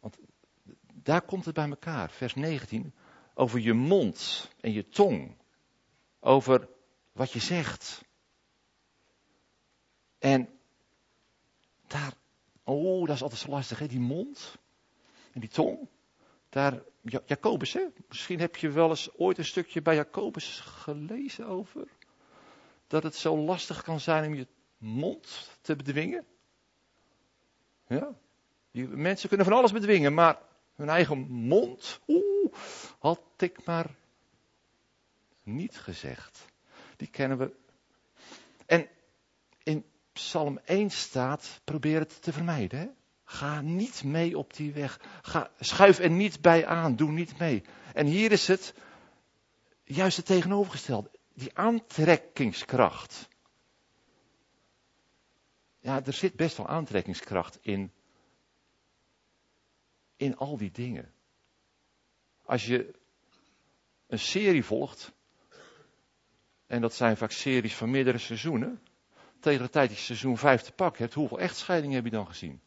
want 0.00 0.18
daar 0.92 1.22
komt 1.22 1.44
het 1.44 1.54
bij 1.54 1.68
elkaar. 1.68 2.10
Vers 2.10 2.34
19. 2.34 2.94
Over 3.34 3.60
je 3.60 3.72
mond 3.72 4.50
en 4.60 4.72
je 4.72 4.88
tong. 4.88 5.36
Over 6.20 6.68
wat 7.12 7.32
je 7.32 7.40
zegt. 7.40 8.04
En 10.18 10.58
daar, 11.86 12.12
oh, 12.64 13.06
dat 13.06 13.16
is 13.16 13.22
altijd 13.22 13.40
zo 13.40 13.50
lastig, 13.50 13.78
hè? 13.78 13.86
die 13.86 14.00
mond 14.00 14.58
en 15.32 15.40
die 15.40 15.50
tong. 15.50 15.88
Daar, 16.48 16.82
Jacobus, 17.02 17.72
hè? 17.72 17.86
misschien 18.08 18.40
heb 18.40 18.56
je 18.56 18.70
wel 18.70 18.88
eens 18.88 19.14
ooit 19.16 19.38
een 19.38 19.44
stukje 19.44 19.82
bij 19.82 19.94
Jacobus 19.94 20.60
gelezen 20.60 21.46
over. 21.46 21.88
dat 22.86 23.02
het 23.02 23.14
zo 23.14 23.36
lastig 23.36 23.82
kan 23.82 24.00
zijn 24.00 24.26
om 24.26 24.34
je 24.34 24.46
mond 24.78 25.50
te 25.60 25.76
bedwingen? 25.76 26.26
Ja? 27.86 28.14
Die 28.70 28.88
mensen 28.88 29.28
kunnen 29.28 29.46
van 29.46 29.56
alles 29.56 29.72
bedwingen, 29.72 30.14
maar 30.14 30.38
hun 30.74 30.88
eigen 30.88 31.18
mond, 31.28 32.00
oeh, 32.06 32.52
had 32.98 33.20
ik 33.36 33.64
maar 33.64 33.94
niet 35.42 35.78
gezegd. 35.78 36.46
Die 36.96 37.08
kennen 37.08 37.38
we. 37.38 37.54
En 38.66 38.88
in 39.62 39.84
Psalm 40.12 40.58
1 40.64 40.90
staat, 40.90 41.60
probeer 41.64 41.98
het 41.98 42.22
te 42.22 42.32
vermijden. 42.32 42.78
Hè? 42.78 42.88
Ga 43.28 43.60
niet 43.60 44.04
mee 44.04 44.38
op 44.38 44.54
die 44.54 44.72
weg. 44.72 45.00
Ga, 45.22 45.50
schuif 45.60 45.98
er 45.98 46.10
niet 46.10 46.40
bij 46.40 46.66
aan. 46.66 46.96
Doe 46.96 47.12
niet 47.12 47.38
mee. 47.38 47.64
En 47.94 48.06
hier 48.06 48.32
is 48.32 48.46
het 48.48 48.74
juist 49.84 50.16
het 50.16 50.26
tegenovergestelde. 50.26 51.10
Die 51.34 51.58
aantrekkingskracht. 51.58 53.28
Ja, 55.78 56.04
er 56.04 56.12
zit 56.12 56.34
best 56.34 56.56
wel 56.56 56.68
aantrekkingskracht 56.68 57.58
in. 57.60 57.92
In 60.16 60.36
al 60.36 60.56
die 60.56 60.70
dingen. 60.70 61.12
Als 62.44 62.66
je 62.66 62.94
een 64.06 64.18
serie 64.18 64.64
volgt. 64.64 65.12
En 66.66 66.80
dat 66.80 66.94
zijn 66.94 67.16
vaak 67.16 67.30
series 67.30 67.74
van 67.74 67.90
meerdere 67.90 68.18
seizoenen. 68.18 68.82
Tegen 69.40 69.62
de 69.62 69.70
tijd 69.70 69.88
dat 69.88 69.98
je 69.98 70.04
seizoen 70.04 70.38
5 70.38 70.62
te 70.62 70.72
pakken 70.72 71.02
hebt, 71.02 71.14
hoeveel 71.14 71.38
echtscheidingen 71.38 71.94
heb 71.94 72.04
je 72.04 72.10
dan 72.10 72.26
gezien? 72.26 72.60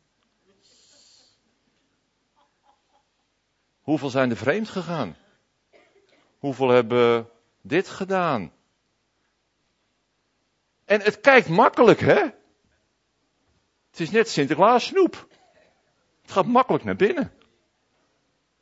Hoeveel 3.89 4.09
zijn 4.09 4.29
er 4.29 4.37
vreemd 4.37 4.69
gegaan? 4.69 5.15
Hoeveel 6.39 6.69
hebben 6.69 7.29
dit 7.61 7.87
gedaan? 7.87 8.51
En 10.85 11.01
het 11.01 11.19
kijkt 11.19 11.47
makkelijk, 11.49 11.99
hè? 11.99 12.21
Het 13.89 13.99
is 13.99 14.11
net 14.11 14.29
Sinterklaas 14.29 14.85
snoep. 14.85 15.27
Het 16.21 16.31
gaat 16.31 16.45
makkelijk 16.45 16.83
naar 16.83 16.95
binnen. 16.95 17.31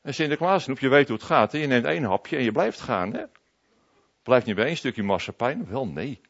En 0.01 0.13
Sinterklaas 0.13 0.63
snoep, 0.63 0.79
je 0.79 0.89
weet 0.89 1.07
hoe 1.07 1.17
het 1.17 1.25
gaat. 1.25 1.51
Hè? 1.51 1.57
Je 1.57 1.67
neemt 1.67 1.85
één 1.85 2.03
hapje 2.03 2.37
en 2.37 2.43
je 2.43 2.51
blijft 2.51 2.79
gaan, 2.79 3.13
hè? 3.13 3.23
Blijft 4.23 4.45
niet 4.45 4.55
bij 4.55 4.65
één 4.65 4.77
stukje 4.77 5.03
marsepein? 5.03 5.65
Wel, 5.65 5.87
nee. 5.87 6.21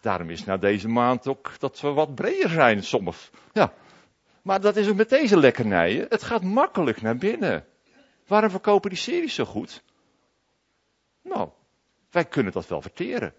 Daarom 0.00 0.30
is 0.30 0.44
na 0.44 0.56
deze 0.56 0.88
maand 0.88 1.26
ook 1.26 1.58
dat 1.58 1.80
we 1.80 1.88
wat 1.88 2.14
breder 2.14 2.50
zijn, 2.50 2.82
soms. 2.82 3.30
Ja, 3.52 3.72
maar 4.42 4.60
dat 4.60 4.76
is 4.76 4.88
ook 4.88 4.96
met 4.96 5.08
deze 5.08 5.38
lekkernijen. 5.38 6.06
Het 6.08 6.22
gaat 6.22 6.42
makkelijk 6.42 7.02
naar 7.02 7.16
binnen. 7.16 7.66
Waarom 8.26 8.50
verkopen 8.50 8.90
die 8.90 8.98
series 8.98 9.34
zo 9.34 9.44
goed? 9.44 9.82
Nou, 11.22 11.50
wij 12.10 12.24
kunnen 12.24 12.52
dat 12.52 12.66
wel 12.66 12.82
verteren. 12.82 13.34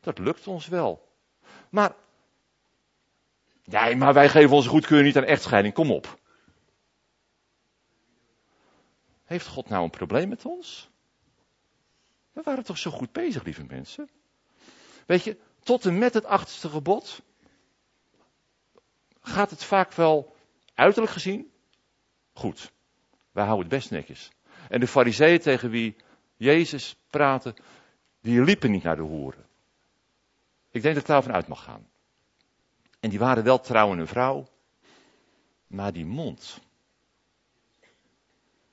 Dat 0.00 0.18
lukt 0.18 0.46
ons 0.46 0.66
wel. 0.66 1.08
Maar, 1.70 1.94
nee, 3.64 3.96
maar 3.96 4.14
wij 4.14 4.28
geven 4.28 4.56
onze 4.56 4.68
goedkeuring 4.68 5.06
niet 5.14 5.22
aan 5.22 5.28
echtscheiding. 5.28 5.74
Kom 5.74 5.90
op. 5.90 6.18
Heeft 9.24 9.46
God 9.46 9.68
nou 9.68 9.84
een 9.84 9.90
probleem 9.90 10.28
met 10.28 10.44
ons? 10.44 10.90
We 12.32 12.42
waren 12.42 12.64
toch 12.64 12.78
zo 12.78 12.90
goed 12.90 13.12
bezig, 13.12 13.44
lieve 13.44 13.64
mensen? 13.64 14.08
Weet 15.06 15.24
je, 15.24 15.36
tot 15.62 15.84
en 15.84 15.98
met 15.98 16.14
het 16.14 16.24
achterste 16.24 16.68
gebod 16.68 17.22
gaat 19.20 19.50
het 19.50 19.64
vaak 19.64 19.92
wel 19.92 20.36
uiterlijk 20.74 21.12
gezien 21.12 21.50
goed. 22.32 22.72
Wij 23.32 23.44
houden 23.44 23.66
het 23.66 23.74
best 23.74 23.90
netjes. 23.90 24.30
En 24.68 24.80
de 24.80 24.86
fariseeën 24.86 25.38
tegen 25.38 25.70
wie 25.70 25.96
Jezus 26.36 26.96
praatte, 27.10 27.54
die 28.20 28.42
liepen 28.42 28.70
niet 28.70 28.82
naar 28.82 28.96
de 28.96 29.02
hoeren. 29.02 29.46
Ik 30.70 30.82
denk 30.82 30.94
dat 30.94 31.02
ik 31.02 31.08
daarvan 31.08 31.32
uit 31.32 31.48
mag 31.48 31.62
gaan. 31.62 31.88
En 33.00 33.10
die 33.10 33.18
waren 33.18 33.44
wel 33.44 33.60
trouw 33.60 33.92
een 33.92 34.06
vrouw, 34.06 34.48
maar 35.66 35.92
die 35.92 36.06
mond, 36.06 36.60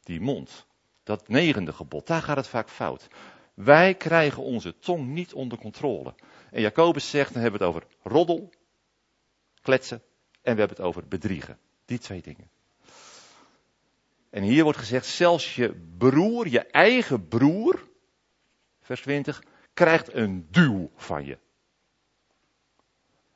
die 0.03 0.21
mond, 0.21 0.65
dat 1.03 1.27
negende 1.27 1.73
gebod, 1.73 2.07
daar 2.07 2.21
gaat 2.21 2.37
het 2.37 2.47
vaak 2.47 2.69
fout. 2.69 3.07
Wij 3.53 3.95
krijgen 3.95 4.43
onze 4.43 4.79
tong 4.79 5.07
niet 5.07 5.33
onder 5.33 5.57
controle. 5.57 6.13
En 6.51 6.61
Jacobus 6.61 7.09
zegt, 7.09 7.33
dan 7.33 7.41
hebben 7.41 7.59
we 7.59 7.65
het 7.65 7.75
over 7.75 7.89
roddel, 8.01 8.49
kletsen 9.61 10.01
en 10.47 10.53
we 10.53 10.59
hebben 10.59 10.77
het 10.77 10.85
over 10.85 11.07
bedriegen. 11.07 11.57
Die 11.85 11.99
twee 11.99 12.21
dingen. 12.21 12.49
En 14.29 14.43
hier 14.43 14.63
wordt 14.63 14.79
gezegd, 14.79 15.05
zelfs 15.05 15.55
je 15.55 15.73
broer, 15.97 16.47
je 16.47 16.59
eigen 16.59 17.27
broer, 17.27 17.87
vers 18.81 19.01
20, 19.01 19.43
krijgt 19.73 20.13
een 20.13 20.47
duw 20.51 20.89
van 20.95 21.25
je. 21.25 21.37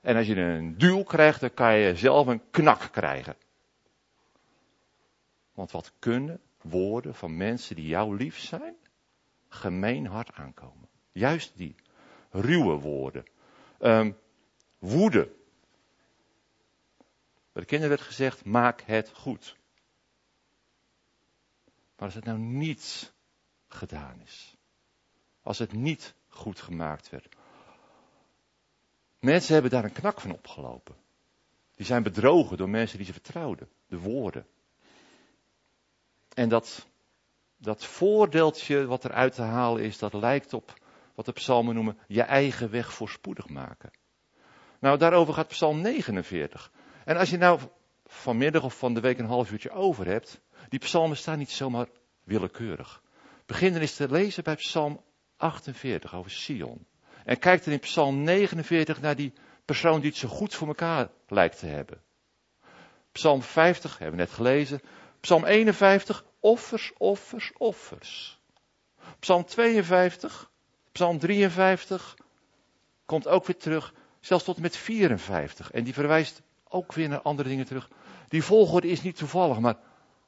En 0.02 0.16
als 0.16 0.28
je 0.28 0.36
een 0.36 0.78
duw 0.78 1.04
krijgt, 1.04 1.40
dan 1.40 1.54
kan 1.54 1.78
je 1.78 1.96
zelf 1.96 2.28
een 2.28 2.50
knak 2.52 2.90
krijgen. 2.92 3.36
Want 5.54 5.72
wat 5.72 5.94
kunnen 6.00 6.42
woorden 6.62 7.16
van 7.16 7.38
mensen 7.38 7.76
die 7.76 7.88
jou 7.88 8.18
lief 8.18 8.40
zijn, 8.40 8.76
gemeen 9.48 10.06
hard 10.06 10.32
aankomen. 10.32 10.90
Juist 11.12 11.58
die 11.58 11.76
ruwe 12.30 12.80
woorden. 12.80 13.26
Um, 13.80 14.18
woede. 14.80 15.40
Bij 17.52 17.62
de 17.62 17.68
kinderen 17.68 17.96
werd 17.96 18.08
gezegd, 18.08 18.46
maak 18.46 18.82
het 18.82 19.12
goed. 19.14 19.58
Maar 21.96 22.06
als 22.06 22.16
het 22.16 22.26
nou 22.26 22.38
niet 22.38 23.14
gedaan 23.68 24.22
is. 24.22 24.56
Als 25.42 25.60
het 25.60 25.74
niet 25.74 26.14
goed 26.28 26.60
gemaakt 26.60 27.10
werd. 27.10 27.36
Mensen 29.20 29.54
hebben 29.54 29.72
daar 29.72 29.84
een 29.84 29.92
knak 29.92 30.22
van 30.22 30.32
opgelopen. 30.32 30.96
Die 31.76 31.86
zijn 31.86 32.04
bedrogen 32.04 32.58
door 32.58 32.70
mensen 32.70 32.98
die 32.98 33.06
ze 33.06 33.14
vertrouwden. 33.14 33.70
De 33.88 34.00
woorden. 34.00 34.48
En 36.34 36.50
dat, 36.50 36.88
dat 37.58 37.86
voordeeltje 37.86 38.86
wat 38.86 39.04
er 39.04 39.12
uit 39.12 39.34
te 39.34 39.42
halen 39.42 39.84
is, 39.84 39.98
dat 39.98 40.14
lijkt 40.14 40.54
op 40.54 40.74
wat 41.16 41.26
de 41.26 41.32
psalmen 41.32 41.76
noemen 41.76 41.98
je 42.08 42.22
eigen 42.22 42.70
weg 42.70 42.94
voorspoedig 42.94 43.50
maken. 43.50 43.92
Nou, 44.80 44.98
daarover 44.98 45.34
gaat 45.34 45.48
psalm 45.48 45.82
49. 45.82 46.72
En 47.12 47.18
als 47.18 47.30
je 47.30 47.38
nou 47.38 47.60
vanmiddag 48.06 48.64
of 48.64 48.78
van 48.78 48.94
de 48.94 49.00
week 49.00 49.18
een 49.18 49.26
half 49.26 49.52
uurtje 49.52 49.72
over 49.72 50.06
hebt, 50.06 50.42
die 50.70 50.80
psalmen 50.80 51.18
staan 51.18 51.38
niet 51.38 51.52
zomaar 51.52 51.88
willekeurig. 52.24 53.02
Begin 53.46 53.72
dan 53.72 53.82
eens 53.82 53.96
te 53.96 54.12
lezen 54.12 54.44
bij 54.44 54.56
psalm 54.56 55.02
48 55.38 56.16
over 56.16 56.32
Sion. 56.32 56.86
En 57.26 57.40
kijk 57.40 57.64
dan 57.64 57.74
in 57.74 57.80
psalm 57.80 58.24
49 58.24 59.02
naar 59.02 59.16
die 59.16 59.34
persoon 59.66 60.00
die 60.00 60.10
het 60.10 60.20
zo 60.20 60.28
goed 60.28 60.56
voor 60.56 60.68
elkaar 60.68 61.10
lijkt 61.28 61.60
te 61.60 61.66
hebben. 61.66 62.02
Psalm 63.12 63.42
50 63.42 63.98
hebben 63.98 64.18
we 64.18 64.24
net 64.24 64.34
gelezen. 64.34 64.82
Psalm 65.20 65.46
51, 65.46 66.26
offers, 66.40 66.92
offers, 66.98 67.52
offers. 67.58 68.40
Psalm 69.20 69.46
52, 69.46 70.52
Psalm 70.92 71.20
53 71.20 72.16
komt 73.06 73.28
ook 73.28 73.46
weer 73.46 73.58
terug, 73.58 73.94
zelfs 74.20 74.44
tot 74.44 74.56
en 74.56 74.62
met 74.62 74.78
54. 74.78 75.72
En 75.72 75.84
die 75.84 75.94
verwijst 75.94 76.42
ook 76.72 76.94
weer 76.94 77.10
naar 77.10 77.22
andere 77.22 77.50
dingen 77.50 77.66
terug. 77.66 77.90
Die 78.28 78.44
volgorde 78.44 78.88
is 78.88 79.02
niet 79.02 79.16
toevallig, 79.16 79.60
maar 79.60 79.78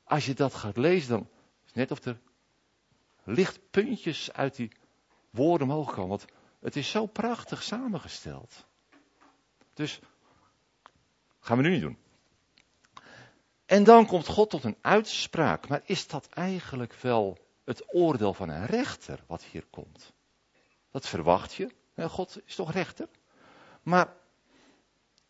als 0.03 0.25
je 0.25 0.33
dat 0.33 0.53
gaat 0.53 0.77
lezen, 0.77 1.09
dan 1.09 1.27
is 1.63 1.65
het 1.65 1.75
net 1.75 1.91
of 1.91 2.05
er 2.05 2.19
lichtpuntjes 3.23 4.33
uit 4.33 4.55
die 4.55 4.71
woorden 5.29 5.69
omhoog 5.69 5.93
komen. 5.93 6.09
Want 6.09 6.25
het 6.59 6.75
is 6.75 6.89
zo 6.89 7.05
prachtig 7.05 7.63
samengesteld. 7.63 8.65
Dus, 9.73 9.99
gaan 11.39 11.57
we 11.57 11.63
nu 11.63 11.69
niet 11.69 11.81
doen. 11.81 11.97
En 13.65 13.83
dan 13.83 14.05
komt 14.05 14.27
God 14.27 14.49
tot 14.49 14.63
een 14.63 14.77
uitspraak. 14.81 15.67
Maar 15.67 15.81
is 15.85 16.07
dat 16.07 16.27
eigenlijk 16.29 16.93
wel 16.93 17.37
het 17.65 17.93
oordeel 17.93 18.33
van 18.33 18.49
een 18.49 18.65
rechter 18.65 19.23
wat 19.27 19.43
hier 19.43 19.65
komt? 19.69 20.13
Dat 20.91 21.07
verwacht 21.07 21.53
je. 21.53 21.69
God 21.97 22.39
is 22.45 22.55
toch 22.55 22.71
rechter? 22.71 23.07
Maar 23.81 24.13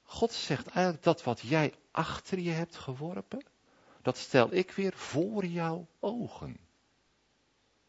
God 0.04 0.32
zegt 0.32 0.68
eigenlijk 0.68 1.04
dat 1.04 1.24
wat 1.24 1.40
jij 1.40 1.74
achter 1.92 2.40
je 2.40 2.52
hebt 2.52 2.76
geworpen, 2.76 3.46
dat 4.02 4.18
stel 4.18 4.54
ik 4.54 4.72
weer 4.72 4.94
voor 4.94 5.46
jouw 5.46 5.88
ogen. 6.00 6.58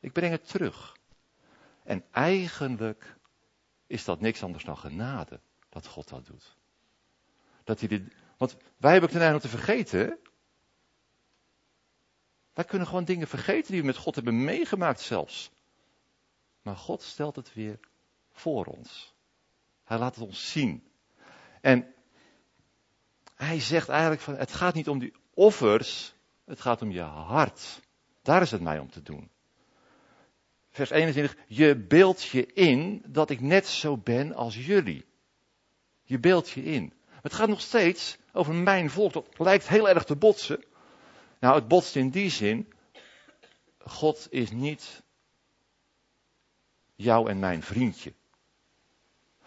Ik 0.00 0.12
breng 0.12 0.32
het 0.32 0.48
terug. 0.48 0.96
En 1.82 2.04
eigenlijk 2.10 3.16
is 3.86 4.04
dat 4.04 4.20
niks 4.20 4.42
anders 4.42 4.64
dan 4.64 4.78
genade 4.78 5.40
dat 5.68 5.86
God 5.86 6.08
dat 6.08 6.26
doet. 6.26 6.56
Dat 7.64 7.78
hij 7.78 7.88
dit, 7.88 8.14
want 8.36 8.56
wij 8.76 8.92
hebben 8.92 9.10
het 9.10 9.18
neiging 9.18 9.42
om 9.42 9.50
te 9.50 9.56
vergeten. 9.56 10.18
Wij 12.52 12.64
kunnen 12.64 12.86
gewoon 12.88 13.04
dingen 13.04 13.28
vergeten 13.28 13.72
die 13.72 13.80
we 13.80 13.86
met 13.86 13.96
God 13.96 14.14
hebben 14.14 14.44
meegemaakt 14.44 15.00
zelfs. 15.00 15.50
Maar 16.62 16.76
God 16.76 17.02
stelt 17.02 17.36
het 17.36 17.54
weer 17.54 17.78
voor 18.32 18.64
ons. 18.64 19.14
Hij 19.84 19.98
laat 19.98 20.14
het 20.14 20.24
ons 20.24 20.50
zien. 20.50 20.92
En 21.60 21.93
hij 23.34 23.60
zegt 23.60 23.88
eigenlijk 23.88 24.20
van, 24.20 24.36
het 24.36 24.52
gaat 24.52 24.74
niet 24.74 24.88
om 24.88 24.98
die 24.98 25.14
offers, 25.34 26.14
het 26.44 26.60
gaat 26.60 26.82
om 26.82 26.90
je 26.90 27.00
hart. 27.00 27.80
Daar 28.22 28.42
is 28.42 28.50
het 28.50 28.60
mij 28.60 28.78
om 28.78 28.90
te 28.90 29.02
doen. 29.02 29.30
vers 30.70 30.90
21, 30.90 31.36
je 31.46 31.76
beeld 31.76 32.22
je 32.22 32.46
in 32.46 33.02
dat 33.06 33.30
ik 33.30 33.40
net 33.40 33.66
zo 33.66 33.96
ben 33.96 34.34
als 34.34 34.66
jullie. 34.66 35.04
Je 36.02 36.18
beeld 36.18 36.50
je 36.50 36.64
in. 36.64 36.92
Het 37.06 37.34
gaat 37.34 37.48
nog 37.48 37.60
steeds 37.60 38.18
over 38.32 38.54
mijn 38.54 38.90
volk. 38.90 39.12
Dat 39.12 39.24
lijkt 39.38 39.68
heel 39.68 39.88
erg 39.88 40.04
te 40.04 40.16
botsen. 40.16 40.64
Nou, 41.40 41.54
het 41.54 41.68
botst 41.68 41.96
in 41.96 42.10
die 42.10 42.30
zin. 42.30 42.72
God 43.78 44.26
is 44.30 44.50
niet 44.50 45.02
jou 46.94 47.30
en 47.30 47.38
mijn 47.38 47.62
vriendje. 47.62 48.12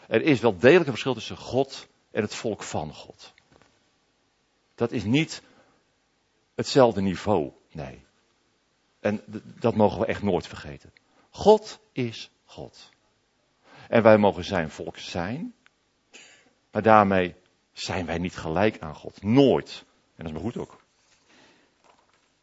Er 0.08 0.22
is 0.22 0.40
wel 0.40 0.58
degelijk 0.58 0.86
een 0.86 0.92
verschil 0.92 1.14
tussen 1.14 1.38
God 1.38 1.88
en 2.12 2.22
het 2.22 2.36
volk 2.36 2.64
van 2.64 2.94
God. 2.94 3.34
Dat 4.78 4.92
is 4.92 5.04
niet 5.04 5.42
hetzelfde 6.56 7.02
niveau, 7.02 7.52
nee. 7.72 8.06
En 9.00 9.24
dat 9.60 9.76
mogen 9.76 10.00
we 10.00 10.06
echt 10.06 10.22
nooit 10.22 10.48
vergeten. 10.48 10.94
God 11.30 11.80
is 11.92 12.32
God. 12.46 12.90
En 13.88 14.04
wij 14.04 14.18
mogen 14.18 14.44
zijn 14.44 14.70
volk 14.70 14.98
zijn, 14.98 15.54
maar 16.72 16.82
daarmee 16.82 17.36
zijn 17.74 18.06
wij 18.06 18.18
niet 18.18 18.36
gelijk 18.36 18.80
aan 18.80 18.96
God. 18.96 19.24
Nooit. 19.24 19.86
En 20.16 20.24
dat 20.24 20.26
is 20.26 20.32
maar 20.32 20.42
goed 20.42 20.58
ook. 20.58 20.82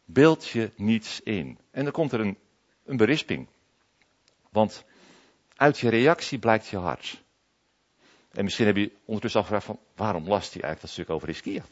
Beeld 0.05 0.47
je 0.47 0.71
niets 0.75 1.21
in. 1.21 1.57
En 1.71 1.83
dan 1.83 1.93
komt 1.93 2.11
er 2.11 2.19
een, 2.19 2.37
een 2.85 2.97
berisping. 2.97 3.47
Want 4.49 4.83
uit 5.55 5.79
je 5.79 5.89
reactie 5.89 6.39
blijkt 6.39 6.67
je 6.67 6.77
hart. 6.77 7.23
En 8.31 8.43
misschien 8.43 8.65
heb 8.65 8.75
je 8.75 8.91
ondertussen 9.05 9.39
afgevraagd 9.39 9.67
van 9.67 9.79
waarom 9.95 10.27
last 10.27 10.53
hij 10.53 10.61
eigenlijk 10.61 10.81
dat 10.81 10.89
stuk 10.89 11.09
over 11.09 11.29
Iskia? 11.29 11.63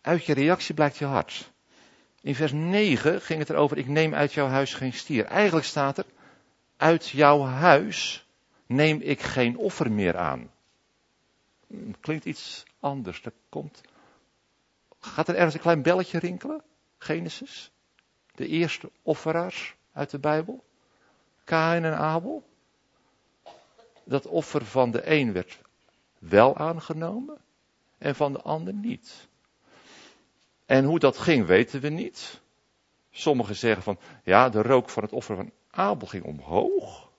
Uit 0.00 0.24
je 0.24 0.34
reactie 0.34 0.74
blijkt 0.74 0.98
je 0.98 1.04
hart. 1.04 1.52
In 2.20 2.34
vers 2.34 2.52
9 2.52 3.20
ging 3.20 3.38
het 3.38 3.50
erover, 3.50 3.78
ik 3.78 3.86
neem 3.86 4.14
uit 4.14 4.32
jouw 4.32 4.46
huis 4.46 4.74
geen 4.74 4.92
stier. 4.92 5.24
Eigenlijk 5.24 5.66
staat 5.66 5.98
er, 5.98 6.06
uit 6.76 7.08
jouw 7.08 7.42
huis 7.42 8.26
neem 8.66 9.00
ik 9.00 9.20
geen 9.20 9.56
offer 9.56 9.92
meer 9.92 10.16
aan. 10.16 10.50
Hm, 11.66 11.90
klinkt 12.00 12.24
iets 12.24 12.64
anders. 12.80 13.24
Er 13.24 13.32
komt, 13.48 13.80
gaat 15.00 15.28
er 15.28 15.34
ergens 15.34 15.54
een 15.54 15.60
klein 15.60 15.82
belletje 15.82 16.18
rinkelen? 16.18 16.62
Genesis? 16.98 17.70
De 18.34 18.46
eerste 18.46 18.90
offeraars 19.02 19.76
uit 19.92 20.10
de 20.10 20.18
Bijbel? 20.18 20.64
Kain 21.44 21.84
en 21.84 21.96
Abel? 21.96 22.48
Dat 24.04 24.26
offer 24.26 24.64
van 24.64 24.90
de 24.90 25.10
een 25.10 25.32
werd 25.32 25.58
wel 26.18 26.56
aangenomen 26.56 27.38
en 27.98 28.14
van 28.14 28.32
de 28.32 28.40
ander 28.40 28.74
niet. 28.74 29.28
En 30.70 30.84
hoe 30.84 30.98
dat 30.98 31.18
ging 31.18 31.46
weten 31.46 31.80
we 31.80 31.88
niet. 31.88 32.40
Sommigen 33.10 33.56
zeggen 33.56 33.82
van, 33.82 33.98
ja, 34.24 34.48
de 34.48 34.62
rook 34.62 34.90
van 34.90 35.02
het 35.02 35.12
offer 35.12 35.36
van 35.36 35.52
Abel 35.70 36.06
ging 36.06 36.24
omhoog. 36.24 37.10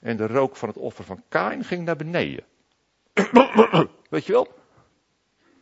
En 0.00 0.16
de 0.16 0.26
rook 0.26 0.56
van 0.56 0.68
het 0.68 0.78
offer 0.78 1.04
van 1.04 1.22
Kain 1.28 1.64
ging 1.64 1.84
naar 1.84 1.96
beneden. 1.96 2.44
Weet 4.10 4.26
je 4.26 4.32
wel? 4.32 4.48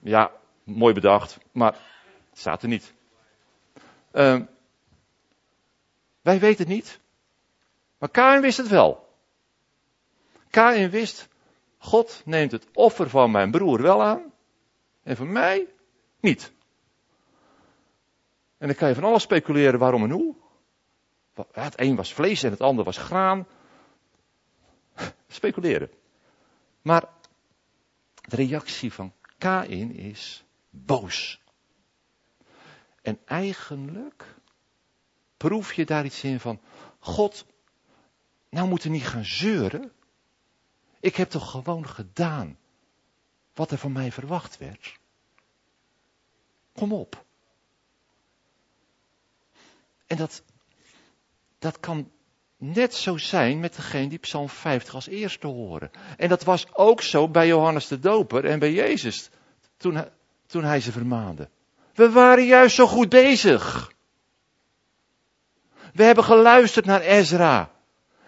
Ja, 0.01 0.33
mooi 0.65 0.95
bedacht, 0.95 1.39
maar 1.53 1.73
het 2.31 2.39
staat 2.39 2.63
er 2.63 2.69
niet. 2.69 2.95
Uh, 4.13 4.41
wij 6.23 6.39
weten 6.39 6.65
het 6.67 6.75
niet. 6.75 7.01
Maar 7.99 8.09
Kain 8.11 8.41
wist 8.41 8.59
het 8.59 8.69
wel. 8.69 9.09
Kain 10.51 10.91
wist, 10.91 11.29
God 11.79 12.23
neemt 12.25 12.53
het 12.53 12.67
offer 12.73 13.11
van 13.11 13.31
mijn 13.31 13.51
broer 13.51 13.83
wel 13.83 14.03
aan. 14.03 14.33
En 15.03 15.17
van 15.17 15.33
mij 15.33 15.67
niet. 16.21 16.53
En 18.65 18.71
dan 18.71 18.79
kan 18.79 18.89
je 18.89 18.95
van 18.95 19.05
alles 19.05 19.23
speculeren 19.23 19.79
waarom 19.79 20.03
en 20.03 20.11
hoe. 20.11 20.35
Het 21.53 21.81
een 21.81 21.97
was 21.97 22.13
vlees 22.13 22.43
en 22.43 22.51
het 22.51 22.61
ander 22.61 22.85
was 22.85 22.97
graan. 22.97 23.47
Speculeren. 25.29 25.91
Maar 26.83 27.09
de 28.15 28.37
reactie 28.37 28.93
van 28.93 29.13
Kain 29.39 29.95
is 29.95 30.45
boos. 30.71 31.41
En 33.03 33.19
eigenlijk 33.25 34.35
proef 35.37 35.73
je 35.73 35.85
daar 35.85 36.05
iets 36.05 36.25
in 36.25 36.41
van, 36.41 36.61
God, 36.99 37.47
nou 38.49 38.69
moeten 38.69 38.91
niet 38.91 39.07
gaan 39.07 39.25
zeuren. 39.25 39.93
Ik 41.01 41.17
heb 41.17 41.31
toch 41.31 41.51
gewoon 41.51 41.89
gedaan 41.89 42.59
wat 43.55 43.71
er 43.71 43.79
van 43.79 43.93
mij 43.93 44.13
verwacht 44.13 44.59
werd. 44.59 44.99
Kom 46.73 46.93
op. 46.93 47.25
En 50.07 50.17
dat, 50.17 50.43
dat 51.59 51.81
kan 51.81 52.11
net 52.57 52.95
zo 52.95 53.17
zijn 53.17 53.61
met 53.61 53.77
degene 53.77 54.09
die 54.09 54.19
Psalm 54.19 54.49
50 54.49 54.95
als 54.95 55.09
eerste 55.09 55.47
horen. 55.47 55.91
En 56.17 56.29
dat 56.29 56.45
was 56.45 56.67
ook 56.73 57.03
zo 57.03 57.29
bij 57.29 57.47
Johannes 57.47 57.89
de 57.89 57.99
Doper 57.99 58.45
en 58.45 58.59
bij 58.59 58.73
Jezus 58.73 59.31
toen 59.77 59.95
hij, 59.95 60.11
toen 60.47 60.65
hij 60.65 60.81
ze 60.81 60.93
vermaande. 60.93 61.49
We 61.95 62.11
waren 62.11 62.47
juist 62.47 62.75
zo 62.75 62.87
goed 62.87 63.09
bezig. 63.09 63.93
We 65.93 66.03
hebben 66.03 66.25
geluisterd 66.25 66.85
naar 66.85 67.01
Ezra. 67.01 67.71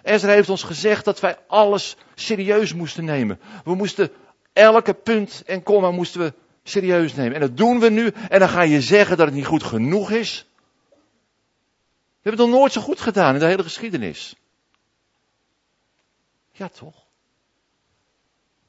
Ezra 0.02 0.30
heeft 0.30 0.48
ons 0.48 0.62
gezegd 0.62 1.04
dat 1.04 1.20
wij 1.20 1.36
alles 1.46 1.96
serieus 2.14 2.74
moesten 2.74 3.04
nemen. 3.04 3.40
We 3.64 3.74
moesten 3.74 4.10
elke 4.52 4.94
punt 4.94 5.42
en 5.46 5.62
komma 5.62 5.90
moesten 5.90 6.20
we 6.20 6.32
serieus 6.62 7.14
nemen. 7.14 7.34
En 7.34 7.40
dat 7.40 7.56
doen 7.56 7.80
we 7.80 7.88
nu. 7.88 8.12
En 8.28 8.38
dan 8.38 8.48
ga 8.48 8.62
je 8.62 8.80
zeggen 8.80 9.16
dat 9.16 9.26
het 9.26 9.34
niet 9.34 9.46
goed 9.46 9.62
genoeg 9.62 10.10
is. 10.10 10.46
We 12.26 12.32
hebben 12.32 12.48
het 12.50 12.54
nog 12.54 12.62
nooit 12.62 12.76
zo 12.76 12.88
goed 12.92 13.00
gedaan 13.00 13.34
in 13.34 13.40
de 13.40 13.46
hele 13.46 13.62
geschiedenis. 13.62 14.36
Ja, 16.52 16.68
toch? 16.68 17.06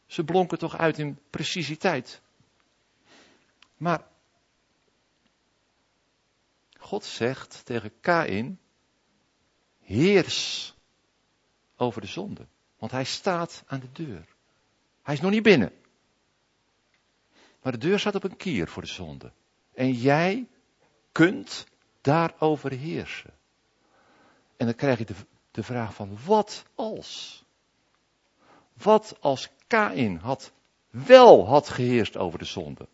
Ze 0.05 0.23
blonken 0.23 0.57
toch 0.57 0.77
uit 0.77 0.99
in 0.99 1.19
precisiteit. 1.29 2.21
Maar 3.77 4.07
God 6.79 7.05
zegt 7.05 7.65
tegen 7.65 7.99
Kain, 7.99 8.59
heers 9.79 10.73
over 11.75 12.01
de 12.01 12.07
zonde. 12.07 12.47
Want 12.77 12.91
hij 12.91 13.05
staat 13.05 13.63
aan 13.67 13.79
de 13.79 13.91
deur. 13.91 14.35
Hij 15.01 15.13
is 15.13 15.21
nog 15.21 15.31
niet 15.31 15.43
binnen. 15.43 15.73
Maar 17.61 17.71
de 17.71 17.77
deur 17.77 17.99
staat 17.99 18.15
op 18.15 18.23
een 18.23 18.37
kier 18.37 18.67
voor 18.67 18.81
de 18.81 18.87
zonde. 18.87 19.31
En 19.73 19.91
jij 19.91 20.47
kunt 21.11 21.67
daarover 22.01 22.71
heersen. 22.71 23.36
En 24.57 24.65
dan 24.65 24.75
krijg 24.75 24.97
je 24.97 25.05
de, 25.05 25.15
de 25.51 25.63
vraag 25.63 25.93
van 25.93 26.17
wat 26.25 26.63
als? 26.75 27.43
Wat 28.73 29.17
als 29.19 29.49
Kain 29.67 30.17
had 30.17 30.51
wel 30.89 31.47
had 31.47 31.69
geheerst 31.69 32.17
over 32.17 32.39
de 32.39 32.45
zonde? 32.45 32.87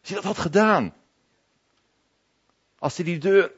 Als 0.00 0.08
hij 0.08 0.16
dat 0.16 0.24
had 0.24 0.38
gedaan. 0.38 0.94
Als 2.78 2.96
hij 2.96 3.04
die 3.04 3.18
deur 3.18 3.52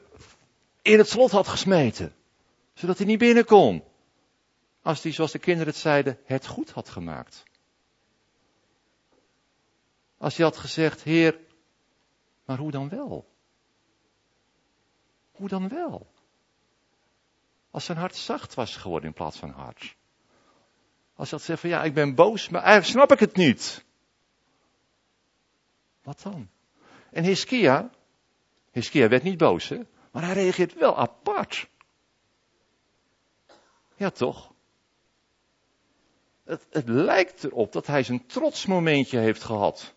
in 0.81 0.97
het 0.97 1.09
slot 1.09 1.31
had 1.31 1.47
gesmeten. 1.47 2.15
Zodat 2.73 2.97
hij 2.97 3.07
niet 3.07 3.17
binnen 3.17 3.45
kon. 3.45 3.83
Als 4.81 5.03
hij, 5.03 5.11
zoals 5.11 5.31
de 5.31 5.39
kinderen 5.39 5.67
het 5.67 5.81
zeiden, 5.81 6.19
het 6.25 6.47
goed 6.47 6.69
had 6.69 6.89
gemaakt. 6.89 7.43
Als 10.17 10.35
hij 10.35 10.45
had 10.45 10.57
gezegd, 10.57 11.03
Heer, 11.03 11.39
maar 12.45 12.57
hoe 12.57 12.71
dan 12.71 12.89
wel? 12.89 13.27
Hoe 15.31 15.47
dan 15.47 15.67
wel? 15.67 16.12
Als 17.73 17.85
zijn 17.85 17.97
hart 17.97 18.15
zacht 18.15 18.53
was 18.53 18.75
geworden 18.75 19.07
in 19.07 19.13
plaats 19.13 19.37
van 19.37 19.49
hard. 19.49 19.95
Als 21.15 21.29
hij 21.29 21.37
had 21.37 21.39
gezegd 21.39 21.59
van 21.59 21.69
ja, 21.69 21.83
ik 21.83 21.93
ben 21.93 22.15
boos, 22.15 22.49
maar 22.49 22.61
eigenlijk 22.61 22.91
snap 22.91 23.11
ik 23.11 23.19
het 23.19 23.35
niet. 23.35 23.85
Wat 26.03 26.21
dan? 26.21 26.49
En 27.11 27.23
Hiskia, 27.23 27.89
Hiskia 28.71 29.07
werd 29.07 29.23
niet 29.23 29.37
boos, 29.37 29.69
hè? 29.69 29.79
maar 30.11 30.23
hij 30.23 30.33
reageert 30.33 30.73
wel 30.73 30.97
apart. 30.97 31.67
Ja, 33.95 34.09
toch? 34.09 34.53
Het, 36.43 36.65
het 36.69 36.87
lijkt 36.87 37.43
erop 37.43 37.71
dat 37.71 37.87
hij 37.87 38.03
zijn 38.03 38.25
trotsmomentje 38.25 39.17
heeft 39.17 39.43
gehad. 39.43 39.93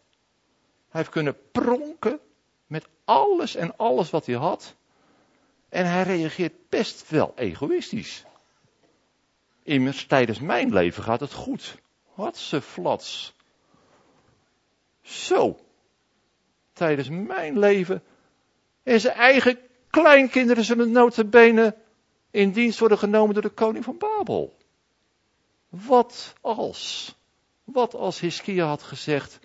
Hij 0.88 1.00
heeft 1.00 1.08
kunnen 1.08 1.50
pronken 1.50 2.20
met 2.66 2.88
alles 3.04 3.54
en 3.54 3.76
alles 3.76 4.10
wat 4.10 4.26
hij 4.26 4.34
had. 4.34 4.76
En 5.68 5.86
hij 5.86 6.02
reageert 6.02 6.68
best 6.68 7.10
wel 7.10 7.32
egoïstisch. 7.36 8.24
Immers, 9.62 10.06
tijdens 10.06 10.40
mijn 10.40 10.72
leven 10.72 11.02
gaat 11.02 11.20
het 11.20 11.32
goed. 11.32 11.78
Wat 12.14 12.36
ze 12.36 12.60
flats. 12.60 13.34
Zo. 15.02 15.58
Tijdens 16.72 17.08
mijn 17.08 17.58
leven. 17.58 18.02
En 18.82 19.00
zijn 19.00 19.14
eigen 19.14 19.58
kleinkinderen 19.90 20.64
zullen 20.64 20.90
notabene 20.90 21.76
in 22.30 22.52
dienst 22.52 22.78
worden 22.78 22.98
genomen 22.98 23.34
door 23.34 23.42
de 23.42 23.48
koning 23.48 23.84
van 23.84 23.98
Babel. 23.98 24.56
Wat 25.68 26.34
als? 26.40 27.14
Wat 27.64 27.94
als 27.94 28.20
Hiskia 28.20 28.66
had 28.66 28.82
gezegd, 28.82 29.38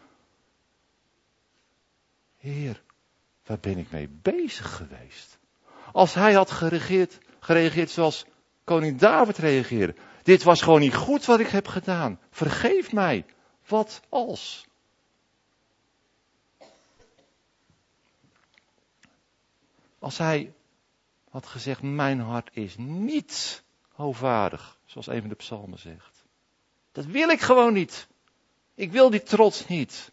Heer, 2.37 2.83
waar 3.45 3.59
ben 3.59 3.77
ik 3.77 3.91
mee 3.91 4.07
bezig 4.07 4.75
geweest? 4.75 5.39
Als 5.91 6.13
hij 6.13 6.33
had 6.33 6.51
geregeerd 6.51 7.17
gereageerd 7.39 7.89
zoals 7.89 8.25
koning 8.63 8.99
David 8.99 9.37
reageerde. 9.37 9.95
Dit 10.23 10.43
was 10.43 10.61
gewoon 10.61 10.79
niet 10.79 10.95
goed 10.95 11.25
wat 11.25 11.39
ik 11.39 11.47
heb 11.47 11.67
gedaan. 11.67 12.19
Vergeef 12.29 12.91
mij. 12.91 13.25
Wat 13.67 14.01
als? 14.09 14.65
Als 19.99 20.17
hij 20.17 20.53
had 21.29 21.45
gezegd, 21.45 21.81
mijn 21.81 22.19
hart 22.19 22.49
is 22.53 22.75
niet 22.77 23.63
hoogwaardig, 23.91 24.77
zoals 24.85 25.07
een 25.07 25.19
van 25.19 25.29
de 25.29 25.35
psalmen 25.35 25.79
zegt. 25.79 26.23
Dat 26.91 27.05
wil 27.05 27.29
ik 27.29 27.41
gewoon 27.41 27.73
niet. 27.73 28.07
Ik 28.75 28.91
wil 28.91 29.09
die 29.09 29.23
trots 29.23 29.67
niet. 29.67 30.11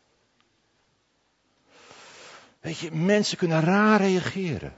Weet 2.61 2.79
je, 2.79 2.93
mensen 2.93 3.39
kunnen 3.39 3.61
raar 3.61 4.01
reageren. 4.01 4.75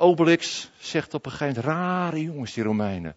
Obelix 0.00 0.70
zegt 0.78 1.14
op 1.14 1.24
een 1.24 1.32
gegeven 1.32 1.54
moment, 1.54 1.76
rare 1.76 2.22
jongens 2.22 2.54
die 2.54 2.64
Romeinen. 2.64 3.16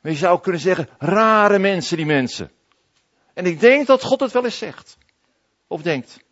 Maar 0.00 0.12
je 0.12 0.18
zou 0.18 0.40
kunnen 0.40 0.60
zeggen, 0.60 0.88
rare 0.98 1.58
mensen 1.58 1.96
die 1.96 2.06
mensen. 2.06 2.50
En 3.34 3.46
ik 3.46 3.60
denk 3.60 3.86
dat 3.86 4.02
God 4.02 4.20
het 4.20 4.32
wel 4.32 4.44
eens 4.44 4.58
zegt. 4.58 4.98
Of 5.66 5.82
denkt. 5.82 6.24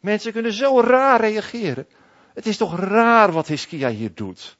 Mensen 0.00 0.32
kunnen 0.32 0.52
zo 0.52 0.80
raar 0.80 1.20
reageren. 1.20 1.86
Het 2.34 2.46
is 2.46 2.56
toch 2.56 2.78
raar 2.78 3.32
wat 3.32 3.46
Hiskia 3.46 3.88
hier 3.88 4.14
doet. 4.14 4.56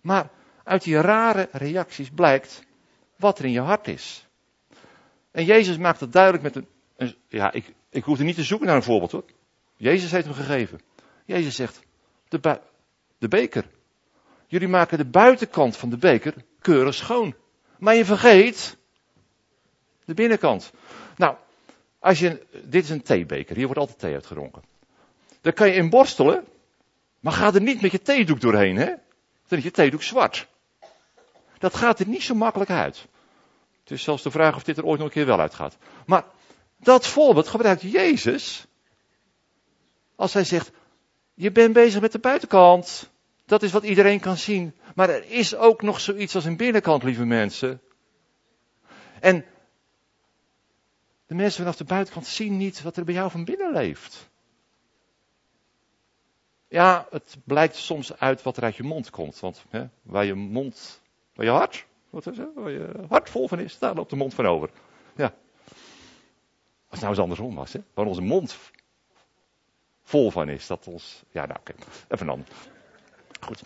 Maar 0.00 0.30
uit 0.64 0.82
die 0.82 1.00
rare 1.00 1.48
reacties 1.52 2.10
blijkt 2.10 2.62
wat 3.16 3.38
er 3.38 3.44
in 3.44 3.52
je 3.52 3.60
hart 3.60 3.88
is. 3.88 4.26
En 5.30 5.44
Jezus 5.44 5.76
maakt 5.76 6.00
het 6.00 6.12
duidelijk 6.12 6.42
met 6.42 6.56
een, 6.56 6.68
een 6.96 7.16
ja, 7.28 7.52
ik, 7.52 7.74
ik 7.90 8.04
hoef 8.04 8.18
er 8.18 8.24
niet 8.24 8.36
te 8.36 8.42
zoeken 8.42 8.66
naar 8.66 8.76
een 8.76 8.82
voorbeeld 8.82 9.12
hoor. 9.12 9.24
Jezus 9.76 10.10
heeft 10.10 10.24
hem 10.24 10.34
gegeven. 10.34 10.80
Jezus 11.24 11.54
zegt, 11.54 11.80
de, 12.28 12.60
de 13.18 13.28
beker. 13.28 13.64
Jullie 14.46 14.68
maken 14.68 14.98
de 14.98 15.04
buitenkant 15.04 15.76
van 15.76 15.90
de 15.90 15.96
beker 15.96 16.34
keurig 16.60 16.94
schoon. 16.94 17.34
Maar 17.78 17.94
je 17.94 18.04
vergeet 18.04 18.76
de 20.04 20.14
binnenkant. 20.14 20.72
Nou, 21.16 21.36
als 21.98 22.18
je, 22.18 22.46
dit 22.64 22.84
is 22.84 22.90
een 22.90 23.02
theebeker, 23.02 23.56
hier 23.56 23.64
wordt 23.64 23.80
altijd 23.80 23.98
thee 23.98 24.14
uitgeronken. 24.14 24.62
Dan 25.40 25.52
kan 25.52 25.68
je 25.68 25.74
in 25.74 25.90
borstelen, 25.90 26.44
maar 27.20 27.32
ga 27.32 27.54
er 27.54 27.60
niet 27.62 27.80
met 27.80 27.90
je 27.90 28.02
theedoek 28.02 28.40
doorheen, 28.40 28.76
hè? 28.76 28.94
Dan 29.48 29.58
is 29.58 29.64
je 29.64 29.70
theedoek 29.70 30.02
zwart. 30.02 30.46
Dat 31.58 31.74
gaat 31.74 31.98
er 31.98 32.08
niet 32.08 32.22
zo 32.22 32.34
makkelijk 32.34 32.70
uit. 32.70 33.06
Het 33.80 33.90
is 33.90 34.02
zelfs 34.02 34.22
de 34.22 34.30
vraag 34.30 34.56
of 34.56 34.62
dit 34.62 34.76
er 34.76 34.84
ooit 34.84 34.98
nog 34.98 35.08
een 35.08 35.14
keer 35.14 35.26
wel 35.26 35.40
uitgaat. 35.40 35.76
Maar 36.06 36.24
dat 36.76 37.06
voorbeeld 37.06 37.48
gebruikt 37.48 37.82
Jezus 37.82 38.66
als 40.16 40.32
hij 40.32 40.44
zegt, 40.44 40.70
je 41.34 41.52
bent 41.52 41.72
bezig 41.72 42.00
met 42.00 42.12
de 42.12 42.18
buitenkant. 42.18 43.10
Dat 43.46 43.62
is 43.62 43.72
wat 43.72 43.84
iedereen 43.84 44.20
kan 44.20 44.36
zien. 44.36 44.74
Maar 44.94 45.10
er 45.10 45.30
is 45.30 45.54
ook 45.56 45.82
nog 45.82 46.00
zoiets 46.00 46.34
als 46.34 46.44
een 46.44 46.56
binnenkant, 46.56 47.02
lieve 47.02 47.24
mensen. 47.24 47.80
En 49.20 49.44
de 51.26 51.34
mensen 51.34 51.60
vanaf 51.60 51.76
de 51.76 51.84
buitenkant 51.84 52.26
zien 52.26 52.56
niet 52.56 52.82
wat 52.82 52.96
er 52.96 53.04
bij 53.04 53.14
jou 53.14 53.30
van 53.30 53.44
binnen 53.44 53.72
leeft. 53.72 54.28
Ja, 56.68 57.06
het 57.10 57.36
blijkt 57.44 57.76
soms 57.76 58.18
uit 58.18 58.42
wat 58.42 58.56
er 58.56 58.62
uit 58.62 58.76
je 58.76 58.82
mond 58.82 59.10
komt. 59.10 59.40
Want 59.40 59.64
hè, 59.68 59.86
waar 60.02 60.24
je 60.24 60.34
mond, 60.34 61.02
waar 61.34 61.46
je 61.46 61.52
hart, 61.52 61.86
wat 62.10 62.26
is 62.26 62.36
het, 62.36 62.48
waar 62.54 62.70
je 62.70 62.90
hart 63.08 63.30
vol 63.30 63.48
van 63.48 63.58
is, 63.58 63.78
daar 63.78 63.94
loopt 63.94 64.10
de 64.10 64.16
mond 64.16 64.34
van 64.34 64.46
over. 64.46 64.70
Ja. 65.16 65.34
Als 66.88 67.00
het 67.00 67.00
nou 67.00 67.10
eens 67.10 67.22
andersom 67.22 67.54
was, 67.54 67.72
hè? 67.72 67.80
waar 67.94 68.06
onze 68.06 68.20
mond 68.20 68.56
vol 70.06 70.30
van 70.30 70.48
is. 70.48 70.66
Dat 70.66 70.86
ons, 70.86 71.22
ja 71.30 71.46
nou 71.46 71.58
oké, 71.60 71.74
even 72.08 72.26
dan. 72.26 72.46
Goed. 73.40 73.62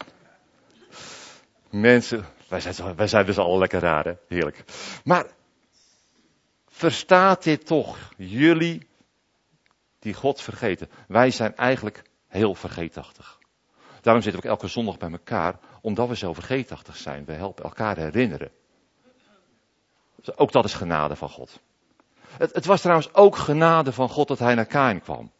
Mensen, 1.70 2.24
wij 2.48 2.61
zijn, 2.61 2.96
wij 2.96 3.07
zijn 3.07 3.26
dus 3.26 3.38
al 3.38 3.59
lekker 3.59 3.81
raar, 3.81 4.05
hè? 4.05 4.14
heerlijk. 4.29 4.64
Maar 5.05 5.26
verstaat 6.68 7.42
dit 7.42 7.66
toch, 7.66 7.98
jullie 8.16 8.88
die 9.98 10.14
God 10.14 10.40
vergeten. 10.40 10.90
Wij 11.09 11.31
zijn 11.31 11.57
eigenlijk 11.57 12.03
heel 12.29 12.55
vergeetachtig. 12.55 13.38
Daarom 14.00 14.22
zitten 14.22 14.42
we 14.42 14.48
elke 14.48 14.68
zondag 14.68 14.98
bij 14.98 15.11
elkaar, 15.11 15.59
omdat 15.81 16.09
we 16.09 16.16
zo 16.16 16.33
vergeetachtig 16.33 16.96
zijn. 16.96 17.24
We 17.24 17.33
helpen 17.33 17.64
elkaar 17.64 17.96
herinneren. 17.96 18.50
Ook 20.37 20.53
dat 20.53 20.64
is 20.64 20.74
genade 20.74 21.16
van 21.16 21.29
God. 21.29 21.61
Het, 22.38 22.55
het 22.55 22.66
was 22.66 22.81
trouwens 22.81 23.14
ook 23.14 23.37
genade 23.37 23.92
van 23.92 24.09
God 24.09 24.29
dat 24.29 24.38
hij 24.38 24.55
naar 24.55 24.66
Kain 24.66 25.00
kwam. 25.00 25.33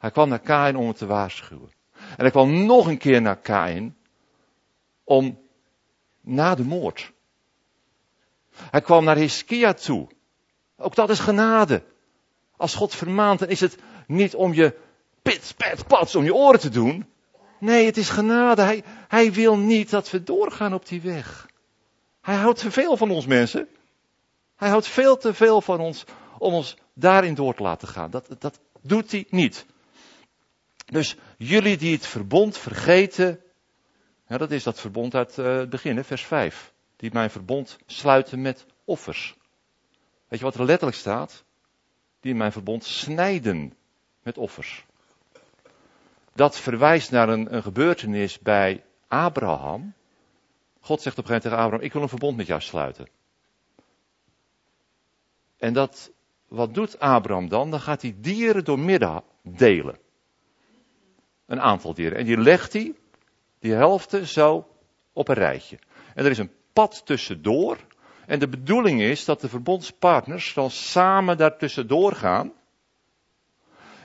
Hij 0.00 0.10
kwam 0.10 0.28
naar 0.28 0.40
Kain 0.40 0.76
om 0.76 0.84
hem 0.84 0.94
te 0.94 1.06
waarschuwen. 1.06 1.70
En 1.92 2.16
hij 2.16 2.30
kwam 2.30 2.66
nog 2.66 2.86
een 2.86 2.98
keer 2.98 3.22
naar 3.22 3.36
Kain 3.36 3.96
om 5.04 5.38
na 6.20 6.54
de 6.54 6.64
moord. 6.64 7.12
Hij 8.54 8.80
kwam 8.80 9.04
naar 9.04 9.16
Hiskia 9.16 9.72
toe. 9.72 10.08
Ook 10.76 10.94
dat 10.94 11.10
is 11.10 11.18
genade. 11.18 11.82
Als 12.56 12.74
God 12.74 12.94
vermaant, 12.94 13.38
dan 13.38 13.48
is 13.48 13.60
het 13.60 13.78
niet 14.06 14.34
om 14.34 14.52
je 14.52 14.76
pit, 15.22 15.54
pet, 15.56 15.86
pats 15.86 16.14
om 16.14 16.24
je 16.24 16.34
oren 16.34 16.60
te 16.60 16.68
doen. 16.68 17.06
Nee, 17.58 17.86
het 17.86 17.96
is 17.96 18.08
genade. 18.08 18.62
Hij, 18.62 18.82
hij 19.08 19.32
wil 19.32 19.56
niet 19.56 19.90
dat 19.90 20.10
we 20.10 20.22
doorgaan 20.22 20.74
op 20.74 20.86
die 20.86 21.00
weg. 21.00 21.48
Hij 22.20 22.36
houdt 22.36 22.58
te 22.58 22.70
veel 22.70 22.96
van 22.96 23.10
ons 23.10 23.26
mensen. 23.26 23.68
Hij 24.56 24.68
houdt 24.68 24.86
veel 24.86 25.16
te 25.16 25.34
veel 25.34 25.60
van 25.60 25.80
ons 25.80 26.04
om 26.38 26.54
ons 26.54 26.76
daarin 26.94 27.34
door 27.34 27.54
te 27.54 27.62
laten 27.62 27.88
gaan. 27.88 28.10
Dat, 28.10 28.36
dat 28.38 28.60
doet 28.80 29.10
hij 29.10 29.26
niet. 29.30 29.66
Dus 30.90 31.16
jullie 31.36 31.76
die 31.76 31.94
het 31.94 32.06
verbond 32.06 32.58
vergeten, 32.58 33.40
ja, 34.26 34.38
dat 34.38 34.50
is 34.50 34.62
dat 34.62 34.80
verbond 34.80 35.14
uit 35.14 35.38
uh, 35.38 35.56
het 35.56 35.70
begin, 35.70 36.04
vers 36.04 36.24
5. 36.24 36.72
Die 36.96 37.12
mijn 37.12 37.30
verbond 37.30 37.78
sluiten 37.86 38.40
met 38.40 38.66
offers. 38.84 39.36
Weet 40.28 40.38
je 40.38 40.44
wat 40.44 40.54
er 40.54 40.64
letterlijk 40.64 40.98
staat? 40.98 41.44
Die 42.20 42.34
mijn 42.34 42.52
verbond 42.52 42.84
snijden 42.84 43.74
met 44.22 44.38
offers. 44.38 44.84
Dat 46.34 46.58
verwijst 46.58 47.10
naar 47.10 47.28
een, 47.28 47.54
een 47.54 47.62
gebeurtenis 47.62 48.38
bij 48.38 48.84
Abraham. 49.08 49.94
God 50.80 51.02
zegt 51.02 51.18
op 51.18 51.24
een 51.24 51.30
gegeven 51.30 51.30
moment 51.30 51.42
tegen 51.42 51.58
Abraham, 51.58 51.84
ik 51.86 51.92
wil 51.92 52.02
een 52.02 52.08
verbond 52.08 52.36
met 52.36 52.46
jou 52.46 52.60
sluiten. 52.60 53.08
En 55.58 55.72
dat, 55.72 56.10
wat 56.48 56.74
doet 56.74 56.98
Abraham 56.98 57.48
dan? 57.48 57.70
Dan 57.70 57.80
gaat 57.80 58.02
hij 58.02 58.14
dieren 58.18 58.64
door 58.64 58.78
midden 58.78 59.22
delen. 59.42 59.98
Een 61.50 61.60
aantal 61.60 61.94
dieren. 61.94 62.18
En 62.18 62.24
die 62.24 62.38
legt 62.38 62.72
hij, 62.72 62.94
die 63.58 63.72
helften, 63.72 64.26
zo 64.26 64.68
op 65.12 65.28
een 65.28 65.34
rijtje. 65.34 65.78
En 66.14 66.24
er 66.24 66.30
is 66.30 66.38
een 66.38 66.52
pad 66.72 67.06
tussendoor. 67.06 67.78
En 68.26 68.38
de 68.38 68.48
bedoeling 68.48 69.00
is 69.00 69.24
dat 69.24 69.40
de 69.40 69.48
verbondspartners 69.48 70.54
dan 70.54 70.70
samen 70.70 71.36
daar 71.36 71.56
tussendoor 71.58 72.12
gaan. 72.12 72.52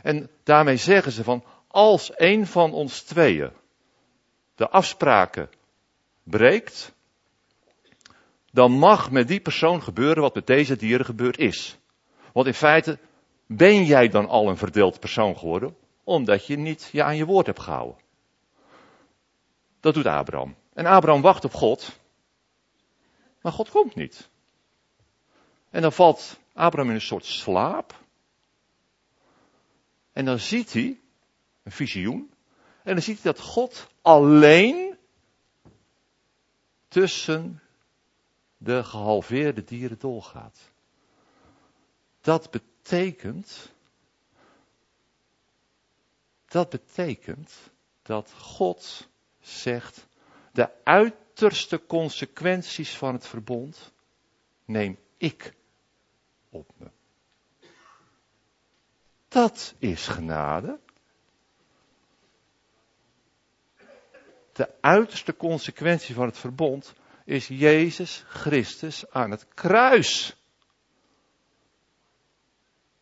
En 0.01 0.29
daarmee 0.43 0.77
zeggen 0.77 1.11
ze 1.11 1.23
van, 1.23 1.43
als 1.67 2.11
een 2.15 2.47
van 2.47 2.73
ons 2.73 3.01
tweeën 3.01 3.51
de 4.55 4.69
afspraken 4.69 5.49
breekt, 6.23 6.93
dan 8.51 8.71
mag 8.71 9.11
met 9.11 9.27
die 9.27 9.39
persoon 9.39 9.83
gebeuren 9.83 10.21
wat 10.21 10.35
met 10.35 10.47
deze 10.47 10.75
dieren 10.75 11.05
gebeurd 11.05 11.37
is. 11.37 11.77
Want 12.33 12.47
in 12.47 12.53
feite 12.53 12.99
ben 13.47 13.83
jij 13.83 14.07
dan 14.07 14.27
al 14.27 14.49
een 14.49 14.57
verdeeld 14.57 14.99
persoon 14.99 15.37
geworden, 15.37 15.75
omdat 16.05 16.45
je 16.45 16.57
niet 16.57 16.89
je 16.91 17.03
aan 17.03 17.15
je 17.15 17.25
woord 17.25 17.45
hebt 17.45 17.59
gehouden. 17.59 18.03
Dat 19.79 19.93
doet 19.93 20.05
Abraham. 20.05 20.55
En 20.73 20.85
Abraham 20.85 21.21
wacht 21.21 21.45
op 21.45 21.53
God, 21.53 21.99
maar 23.41 23.51
God 23.51 23.69
komt 23.69 23.95
niet. 23.95 24.29
En 25.69 25.81
dan 25.81 25.93
valt 25.93 26.39
Abraham 26.53 26.89
in 26.89 26.95
een 26.95 27.01
soort 27.01 27.25
slaap. 27.25 28.03
En 30.13 30.25
dan 30.25 30.39
ziet 30.39 30.73
hij 30.73 30.99
een 31.63 31.71
visioen. 31.71 32.33
En 32.83 32.93
dan 32.93 33.03
ziet 33.03 33.21
hij 33.21 33.31
dat 33.31 33.41
God 33.41 33.87
alleen 34.01 34.97
tussen 36.87 37.61
de 38.57 38.83
gehalveerde 38.83 39.63
dieren 39.63 39.99
doorgaat. 39.99 40.71
Dat 42.21 42.51
betekent, 42.51 43.73
dat 46.47 46.69
betekent 46.69 47.53
dat 48.01 48.31
God 48.31 49.07
zegt, 49.39 50.07
de 50.51 50.83
uiterste 50.83 51.85
consequenties 51.85 52.97
van 52.97 53.13
het 53.13 53.27
verbond 53.27 53.91
neem 54.65 54.99
ik 55.17 55.53
op 56.49 56.71
me. 56.77 56.89
Dat 59.27 59.75
is 59.77 60.07
genade. 60.07 60.79
De 64.51 64.81
uiterste 64.81 65.35
consequentie 65.35 66.15
van 66.15 66.25
het 66.25 66.37
verbond 66.37 66.93
is 67.25 67.47
Jezus 67.47 68.23
Christus 68.27 69.09
aan 69.09 69.31
het 69.31 69.47
kruis. 69.53 70.35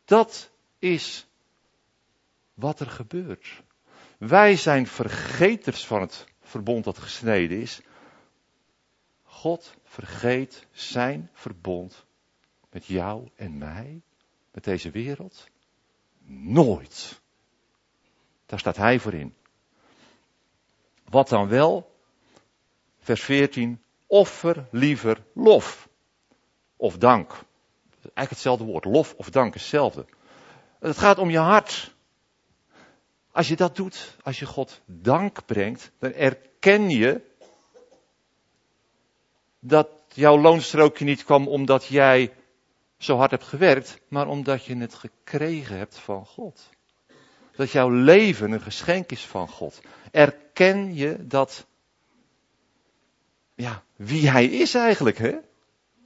Dat 0.05 0.51
is 0.79 1.25
wat 2.53 2.79
er 2.79 2.89
gebeurt. 2.89 3.63
Wij 4.17 4.55
zijn 4.55 4.87
vergeters 4.87 5.85
van 5.85 6.01
het 6.01 6.25
verbond 6.41 6.83
dat 6.83 6.97
gesneden 6.97 7.61
is. 7.61 7.81
God 9.23 9.75
vergeet 9.83 10.67
zijn 10.71 11.29
verbond 11.33 12.05
met 12.71 12.85
jou 12.85 13.29
en 13.35 13.57
mij, 13.57 14.01
met 14.51 14.63
deze 14.63 14.89
wereld. 14.91 15.47
Nooit. 16.25 17.21
Daar 18.45 18.59
staat 18.59 18.77
hij 18.77 18.99
voor 18.99 19.13
in. 19.13 19.35
Wat 21.09 21.29
dan 21.29 21.47
wel? 21.47 21.95
Vers 22.99 23.23
14. 23.23 23.81
Offer 24.07 24.67
liever 24.71 25.23
lof. 25.33 25.89
Of 26.75 26.97
dank. 26.97 27.31
Eigenlijk 28.01 28.29
hetzelfde 28.29 28.63
woord. 28.63 28.85
Lof 28.85 29.13
of 29.13 29.29
dank 29.29 29.55
is 29.55 29.61
hetzelfde. 29.61 30.05
Het 30.79 30.97
gaat 30.97 31.17
om 31.17 31.29
je 31.29 31.37
hart. 31.37 31.92
Als 33.33 33.47
je 33.47 33.55
dat 33.55 33.75
doet, 33.75 34.17
als 34.23 34.39
je 34.39 34.45
God 34.45 34.81
dank 34.85 35.45
brengt, 35.45 35.91
dan 35.99 36.11
erken 36.11 36.89
je 36.89 37.21
dat 39.59 39.89
jouw 40.07 40.37
loonstrookje 40.37 41.05
niet 41.05 41.23
kwam 41.23 41.47
omdat 41.47 41.85
jij 41.85 42.33
zo 42.97 43.17
hard 43.17 43.31
hebt 43.31 43.43
gewerkt, 43.43 44.01
maar 44.07 44.27
omdat 44.27 44.65
je 44.65 44.77
het 44.77 44.93
gekregen 44.93 45.77
hebt 45.77 45.97
van 45.97 46.25
God. 46.25 46.69
Dat 47.55 47.71
jouw 47.71 47.89
leven 47.89 48.51
een 48.51 48.61
geschenk 48.61 49.11
is 49.11 49.25
van 49.25 49.47
God. 49.47 49.81
Erken 50.11 50.95
je 50.95 51.27
dat, 51.27 51.65
ja, 53.55 53.83
wie 53.95 54.29
Hij 54.29 54.45
is 54.45 54.75
eigenlijk, 54.75 55.17
hè? 55.17 55.35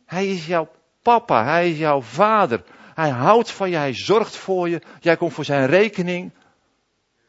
Hij 0.06 0.28
is 0.28 0.46
jouw 0.46 0.72
papa, 1.02 1.44
Hij 1.44 1.72
is 1.72 1.78
jouw 1.78 2.02
vader. 2.02 2.64
Hij 2.94 3.10
houdt 3.10 3.52
van 3.52 3.70
je, 3.70 3.76
Hij 3.76 3.94
zorgt 3.94 4.36
voor 4.36 4.70
je, 4.70 4.82
jij 5.00 5.18
komt 5.18 5.34
voor 5.34 5.46
Zijn 5.46 5.66
rekening. 5.66 6.32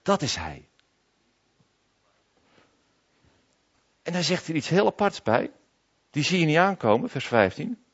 Dat 0.09 0.23
is 0.23 0.37
Hij. 0.37 0.69
En 4.03 4.13
dan 4.13 4.23
zegt 4.23 4.47
hij 4.47 4.57
iets 4.57 4.69
heel 4.69 4.87
aparts 4.87 5.23
bij. 5.23 5.53
Die 6.11 6.23
zie 6.23 6.39
je 6.39 6.47
niet 6.47 6.57
aankomen, 6.57 7.11
vers 7.11 7.27
15. 7.27 7.85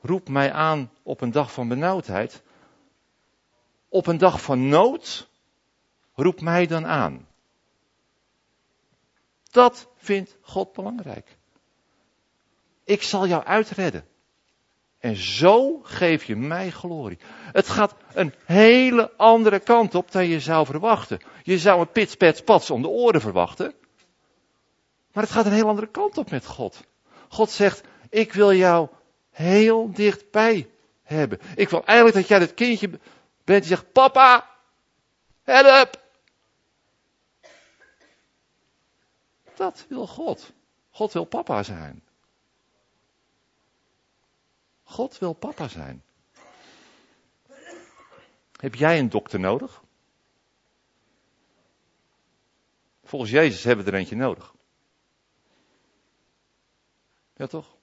Roep 0.00 0.28
mij 0.28 0.52
aan 0.52 0.92
op 1.02 1.20
een 1.20 1.30
dag 1.30 1.52
van 1.52 1.68
benauwdheid. 1.68 2.42
Op 3.88 4.06
een 4.06 4.18
dag 4.18 4.42
van 4.42 4.68
nood, 4.68 5.28
roep 6.14 6.40
mij 6.40 6.66
dan 6.66 6.86
aan. 6.86 7.28
Dat 9.50 9.88
vindt 9.96 10.36
God 10.40 10.72
belangrijk. 10.72 11.38
Ik 12.84 13.02
zal 13.02 13.26
jou 13.26 13.44
uitredden. 13.44 14.09
En 15.00 15.16
zo 15.16 15.80
geef 15.82 16.24
je 16.24 16.36
mij 16.36 16.70
glorie. 16.70 17.18
Het 17.52 17.68
gaat 17.68 17.94
een 18.12 18.34
hele 18.44 19.12
andere 19.16 19.58
kant 19.58 19.94
op 19.94 20.12
dan 20.12 20.26
je 20.26 20.40
zou 20.40 20.66
verwachten. 20.66 21.20
Je 21.42 21.58
zou 21.58 21.80
een 21.80 21.90
pits, 21.90 22.14
pets, 22.14 22.42
pats 22.42 22.70
om 22.70 22.82
de 22.82 22.88
oren 22.88 23.20
verwachten. 23.20 23.74
Maar 25.12 25.22
het 25.22 25.32
gaat 25.32 25.46
een 25.46 25.52
heel 25.52 25.68
andere 25.68 25.90
kant 25.90 26.18
op 26.18 26.30
met 26.30 26.46
God. 26.46 26.80
God 27.28 27.50
zegt, 27.50 27.82
ik 28.08 28.32
wil 28.32 28.52
jou 28.52 28.88
heel 29.30 29.92
dichtbij 29.92 30.70
hebben. 31.02 31.40
Ik 31.54 31.68
wil 31.68 31.84
eigenlijk 31.84 32.16
dat 32.16 32.28
jij 32.28 32.38
dat 32.38 32.54
kindje 32.54 32.88
bent 33.44 33.62
die 33.62 33.76
zegt, 33.76 33.92
papa, 33.92 34.50
help. 35.42 36.02
Dat 39.54 39.84
wil 39.88 40.06
God. 40.06 40.52
God 40.90 41.12
wil 41.12 41.24
papa 41.24 41.62
zijn. 41.62 42.02
God 44.90 45.18
wil 45.18 45.32
papa 45.32 45.68
zijn. 45.68 46.02
Heb 48.56 48.74
jij 48.74 48.98
een 48.98 49.08
dokter 49.08 49.40
nodig? 49.40 49.82
Volgens 53.04 53.30
Jezus 53.30 53.64
hebben 53.64 53.84
we 53.84 53.90
er 53.90 53.96
eentje 53.98 54.16
nodig. 54.16 54.54
Ja 57.34 57.46
toch? 57.46 57.76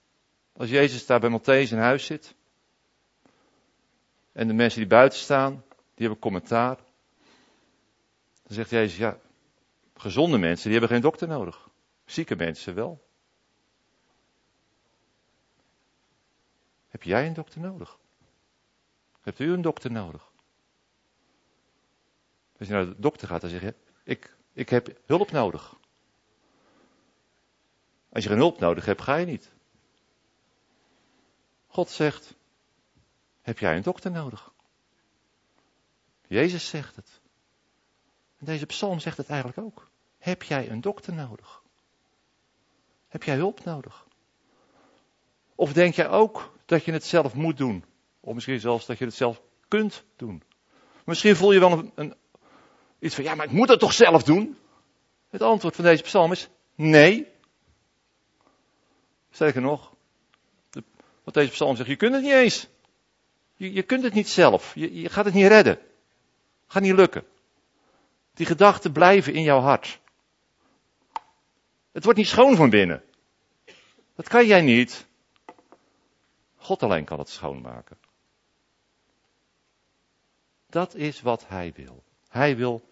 Als 0.54 0.70
Jezus 0.70 1.06
daar 1.06 1.20
bij 1.20 1.39
Matthäus 1.39 1.72
in 1.72 1.78
huis 1.78 2.06
zit. 2.06 2.36
En 4.32 4.48
de 4.48 4.54
mensen 4.54 4.80
die 4.80 4.89
buiten 4.89 5.20
staan, 5.20 5.63
die 5.70 6.06
hebben 6.06 6.20
commentaar. 6.20 6.76
Dan 8.43 8.54
zegt 8.56 8.70
Jezus, 8.70 8.98
ja, 8.98 9.20
gezonde 9.96 10.38
mensen, 10.38 10.63
die 10.63 10.80
hebben 10.80 10.89
geen 10.89 11.02
dokter 11.02 11.28
nodig. 11.28 11.70
Zieke 12.06 12.36
mensen 12.36 12.76
wel. 12.76 13.07
Heb 16.88 17.04
jij 17.04 17.28
een 17.28 17.34
dokter 17.34 17.62
nodig? 17.62 17.97
Hebt 19.21 19.39
u 19.39 19.52
een 19.52 19.62
dokter 19.62 19.91
nodig? 19.91 20.32
Als 22.58 22.67
je 22.67 22.73
naar 22.73 22.86
de 22.86 23.00
dokter 23.00 23.28
gaat, 23.28 23.41
dan 23.41 23.50
zeg 23.50 23.62
je, 23.62 23.76
ik, 24.04 24.36
ik 24.54 24.69
heb 24.69 25.00
hulp 25.06 25.32
nodig. 25.32 25.76
Als 28.10 28.23
je 28.23 28.30
geen 28.30 28.38
hulp 28.38 28.60
nodig 28.60 28.86
hebt, 28.86 29.02
ga 29.02 29.15
je 29.15 29.26
niet. 29.26 29.52
God 31.67 31.89
zegt, 31.89 32.36
heb 33.41 33.60
jij 33.60 33.76
een 33.76 33.82
dokter 33.82 34.12
nodig? 34.12 34.52
Jezus 36.28 36.69
zegt 36.69 36.95
het. 36.95 37.21
En 38.38 38.45
deze 38.45 38.65
psalm 38.65 39.00
zegt 39.00 39.17
het 39.17 39.30
eigenlijk 39.30 39.60
ook. 39.60 39.89
Heb 40.17 40.43
jij 40.43 40.69
een 40.69 40.82
dokter 40.82 41.13
nodig? 41.13 41.62
Heb 43.08 43.23
jij 43.23 43.36
hulp 43.36 43.63
nodig? 43.63 44.06
Of 45.56 45.73
denk 45.73 45.93
jij 45.93 46.10
ook 46.10 46.57
dat 46.67 46.86
je 46.86 46.91
het 46.91 47.06
zelf 47.06 47.34
moet 47.34 47.58
doen? 47.58 47.84
Of 48.19 48.34
misschien 48.34 48.60
zelfs 48.60 48.86
dat 48.86 48.97
je 48.97 49.06
het 49.06 49.13
zelf 49.13 49.41
kunt 49.67 50.03
doen? 50.15 50.43
Misschien 51.06 51.36
voel 51.36 51.51
je 51.51 51.60
wel 51.60 51.71
een, 51.71 51.91
een, 51.95 52.15
iets 52.99 53.15
van, 53.15 53.23
ja, 53.23 53.36
maar 53.36 53.45
ik 53.45 53.51
moet 53.51 53.69
het 53.69 53.80
toch 53.80 53.93
zelf 53.93 54.23
doen? 54.23 54.58
Het 55.30 55.41
antwoord 55.41 55.75
van 55.75 55.84
deze 55.84 56.03
psalm 56.03 56.32
is 56.32 56.49
nee. 56.75 57.27
Sterker 59.32 59.62
nog, 59.62 59.93
wat 61.23 61.34
deze 61.34 61.51
psalm 61.51 61.75
zegt, 61.75 61.89
je 61.89 61.95
kunt 61.95 62.13
het 62.13 62.23
niet 62.23 62.32
eens. 62.32 62.67
Je, 63.56 63.73
je 63.73 63.84
kunt 63.84 64.03
het 64.03 64.13
niet 64.13 64.30
zelf. 64.30 64.75
Je, 64.75 65.01
je 65.01 65.10
gaat 65.10 65.25
het 65.25 65.34
niet 65.34 65.47
redden. 65.47 65.80
Gaat 66.67 66.82
niet 66.84 66.95
lukken. 66.95 67.23
Die 68.34 68.45
gedachten 68.45 68.91
blijven 68.91 69.34
in 69.34 69.41
jouw 69.41 69.60
hart. 69.60 69.99
Het 71.91 72.03
wordt 72.03 72.19
niet 72.19 72.27
schoon 72.27 72.56
van 72.56 72.69
binnen. 72.69 73.03
Dat 74.15 74.27
kan 74.27 74.45
jij 74.45 74.62
niet. 74.62 75.08
God 76.67 76.84
alleen 76.84 77.06
kan 77.06 77.19
het 77.19 77.30
schoonmaken. 77.30 77.97
Dat 80.69 80.95
is 80.95 81.21
wat 81.21 81.47
hij 81.47 81.73
wil. 81.75 82.03
Hij 82.30 82.56
wil, 82.56 82.89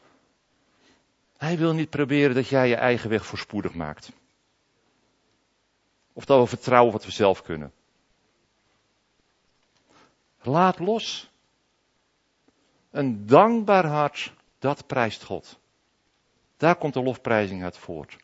hij 1.37 1.57
wil 1.57 1.73
niet 1.73 1.89
proberen 1.89 2.35
dat 2.35 2.47
jij 2.47 2.67
je 2.67 2.75
eigen 2.75 3.09
weg 3.09 3.25
voorspoedig 3.25 3.73
maakt. 3.73 4.11
Of 6.13 6.25
dat 6.25 6.39
we 6.39 6.47
vertrouwen 6.47 6.91
wat 6.91 7.05
we 7.05 7.11
zelf 7.11 7.41
kunnen. 7.41 7.73
Laat 10.41 10.79
los. 10.79 11.29
Een 12.91 13.25
dankbaar 13.25 13.85
hart, 13.85 14.33
dat 14.59 14.87
prijst 14.87 15.23
God. 15.23 15.59
Daar 16.57 16.75
komt 16.75 16.93
de 16.93 17.03
lofprijzing 17.03 17.63
uit 17.63 17.77
voort. 17.77 18.17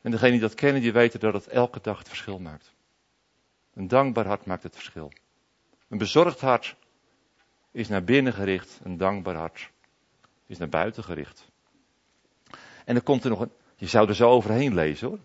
En 0.00 0.10
degenen 0.10 0.32
die 0.32 0.40
dat 0.40 0.54
kennen, 0.54 0.82
die 0.82 0.92
weten 0.92 1.20
dat 1.20 1.32
het 1.32 1.46
elke 1.46 1.80
dag 1.80 1.98
het 1.98 2.08
verschil 2.08 2.38
maakt. 2.38 2.76
Een 3.78 3.88
dankbaar 3.88 4.26
hart 4.26 4.44
maakt 4.44 4.62
het 4.62 4.74
verschil. 4.74 5.12
Een 5.88 5.98
bezorgd 5.98 6.40
hart 6.40 6.76
is 7.70 7.88
naar 7.88 8.04
binnen 8.04 8.32
gericht, 8.32 8.80
een 8.82 8.96
dankbaar 8.96 9.34
hart 9.34 9.70
is 10.46 10.58
naar 10.58 10.68
buiten 10.68 11.04
gericht. 11.04 11.48
En 12.84 12.94
dan 12.94 13.02
komt 13.02 13.24
er 13.24 13.30
nog 13.30 13.40
een, 13.40 13.52
je 13.76 13.86
zou 13.86 14.08
er 14.08 14.14
zo 14.14 14.30
overheen 14.30 14.74
lezen 14.74 15.08
hoor. 15.08 15.18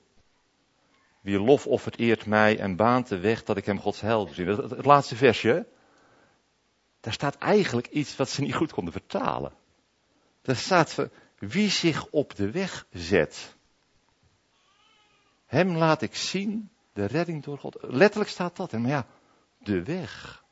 Wie 1.22 1.40
lof 1.40 1.68
offert 1.68 2.00
eert 2.00 2.26
mij 2.26 2.60
en 2.60 2.76
baant 2.76 3.08
de 3.08 3.20
weg 3.20 3.44
dat 3.44 3.58
ik 3.58 3.66
hem 3.66 3.80
Gods 3.80 4.02
heil 4.02 4.28
zie. 4.28 4.46
Het, 4.46 4.70
het 4.70 4.86
laatste 4.86 5.16
versje, 5.16 5.68
daar 7.00 7.14
staat 7.14 7.38
eigenlijk 7.38 7.88
iets 7.88 8.16
wat 8.16 8.30
ze 8.30 8.42
niet 8.42 8.56
goed 8.56 8.74
konden 8.74 8.94
vertalen. 8.94 9.54
Daar 10.42 10.56
staat 10.56 11.08
wie 11.38 11.70
zich 11.70 12.08
op 12.10 12.36
de 12.36 12.52
weg 12.52 12.86
zet. 12.92 13.56
Hem 15.46 15.78
laat 15.78 16.02
ik 16.02 16.16
zien 16.16 16.72
de 16.94 17.06
redding 17.06 17.44
door 17.44 17.58
God. 17.58 17.78
Letterlijk 17.82 18.30
staat 18.30 18.56
dat. 18.56 18.72
Maar 18.72 18.90
ja, 18.90 19.08
de 19.58 19.84
weg. 19.84 20.44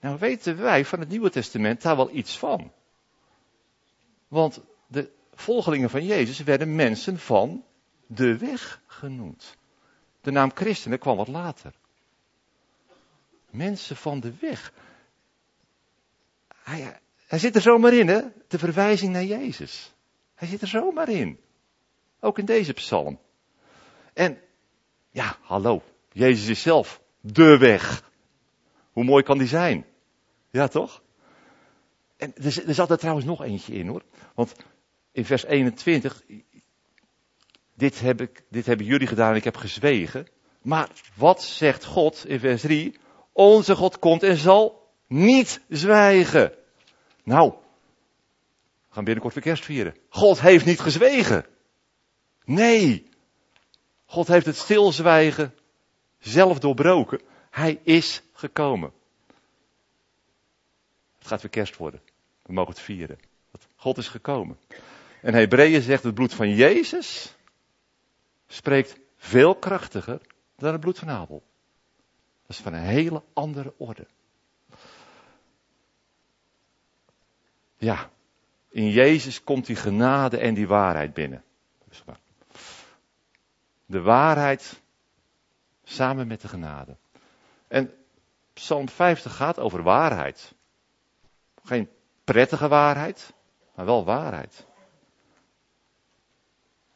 Nou 0.00 0.18
weten 0.18 0.56
wij 0.56 0.84
van 0.84 1.00
het 1.00 1.08
Nieuwe 1.08 1.30
Testament 1.30 1.82
daar 1.82 1.96
wel 1.96 2.10
iets 2.10 2.38
van. 2.38 2.72
Want 4.28 4.60
de 4.86 5.10
volgelingen 5.34 5.90
van 5.90 6.04
Jezus 6.04 6.38
werden 6.38 6.74
mensen 6.74 7.18
van 7.18 7.64
de 8.06 8.36
weg 8.36 8.82
genoemd. 8.86 9.56
De 10.20 10.30
naam 10.30 10.50
christenen 10.54 10.98
kwam 10.98 11.16
wat 11.16 11.28
later. 11.28 11.74
Mensen 13.50 13.96
van 13.96 14.20
de 14.20 14.32
weg. 14.40 14.72
Hij, 16.62 17.00
hij 17.26 17.38
zit 17.38 17.54
er 17.54 17.60
zomaar 17.60 17.92
in, 17.92 18.08
hè? 18.08 18.20
De 18.48 18.58
verwijzing 18.58 19.12
naar 19.12 19.24
Jezus. 19.24 19.92
Hij 20.34 20.48
zit 20.48 20.60
er 20.60 20.68
zomaar 20.68 21.08
in. 21.08 21.40
Ook 22.20 22.38
in 22.38 22.44
deze 22.44 22.72
psalm. 22.72 23.18
En, 24.12 24.40
ja, 25.10 25.36
hallo. 25.42 25.82
Jezus 26.12 26.48
is 26.48 26.62
zelf 26.62 27.00
de 27.20 27.58
weg. 27.58 28.10
Hoe 28.92 29.04
mooi 29.04 29.22
kan 29.22 29.38
die 29.38 29.48
zijn? 29.48 29.86
Ja, 30.50 30.68
toch? 30.68 31.02
En 32.16 32.32
er, 32.34 32.74
zat 32.74 32.90
er 32.90 32.98
trouwens 32.98 33.26
nog 33.26 33.42
eentje 33.42 33.72
in 33.72 33.86
hoor. 33.86 34.02
Want 34.34 34.54
in 35.12 35.24
vers 35.24 35.44
21, 35.44 36.22
dit, 37.74 38.00
heb 38.00 38.20
ik, 38.20 38.42
dit 38.48 38.66
hebben 38.66 38.86
jullie 38.86 39.06
gedaan 39.06 39.30
en 39.30 39.36
ik 39.36 39.44
heb 39.44 39.56
gezwegen. 39.56 40.26
Maar 40.62 40.88
wat 41.14 41.42
zegt 41.42 41.84
God 41.84 42.24
in 42.26 42.40
vers 42.40 42.60
3? 42.60 42.98
Onze 43.32 43.76
God 43.76 43.98
komt 43.98 44.22
en 44.22 44.36
zal 44.36 44.88
niet 45.06 45.60
zwijgen. 45.68 46.52
Nou, 47.24 47.50
we 48.88 48.94
gaan 48.94 49.04
binnenkort 49.04 49.34
weer 49.34 49.42
kerst 49.42 49.64
vieren. 49.64 49.94
God 50.08 50.40
heeft 50.40 50.64
niet 50.64 50.80
gezwegen. 50.80 51.46
Nee. 52.44 53.09
God 54.10 54.28
heeft 54.28 54.46
het 54.46 54.56
stilzwijgen 54.56 55.54
zelf 56.18 56.58
doorbroken. 56.58 57.20
Hij 57.50 57.80
is 57.82 58.22
gekomen. 58.32 58.92
Het 61.18 61.26
gaat 61.26 61.42
weer 61.42 61.50
kerst 61.50 61.76
worden. 61.76 62.00
We 62.42 62.52
mogen 62.52 62.72
het 62.72 62.82
vieren. 62.82 63.18
God 63.76 63.98
is 63.98 64.08
gekomen. 64.08 64.58
En 65.22 65.34
Hebreeën 65.34 65.82
zegt 65.82 66.02
het 66.02 66.14
bloed 66.14 66.34
van 66.34 66.54
Jezus 66.54 67.34
spreekt 68.46 68.98
veel 69.16 69.54
krachtiger 69.54 70.20
dan 70.56 70.72
het 70.72 70.80
bloed 70.80 70.98
van 70.98 71.10
Abel. 71.10 71.42
Dat 72.46 72.56
is 72.56 72.62
van 72.62 72.72
een 72.72 72.82
hele 72.82 73.22
andere 73.32 73.74
orde. 73.76 74.06
Ja, 77.76 78.10
in 78.68 78.90
Jezus 78.90 79.44
komt 79.44 79.66
die 79.66 79.76
genade 79.76 80.38
en 80.38 80.54
die 80.54 80.68
waarheid 80.68 81.14
binnen. 81.14 81.44
De 83.90 84.00
waarheid 84.00 84.82
samen 85.82 86.26
met 86.26 86.40
de 86.40 86.48
genade. 86.48 86.96
En 87.68 87.94
Psalm 88.52 88.88
50 88.88 89.36
gaat 89.36 89.58
over 89.58 89.82
waarheid. 89.82 90.54
Geen 91.62 91.90
prettige 92.24 92.68
waarheid, 92.68 93.32
maar 93.74 93.84
wel 93.84 94.04
waarheid. 94.04 94.66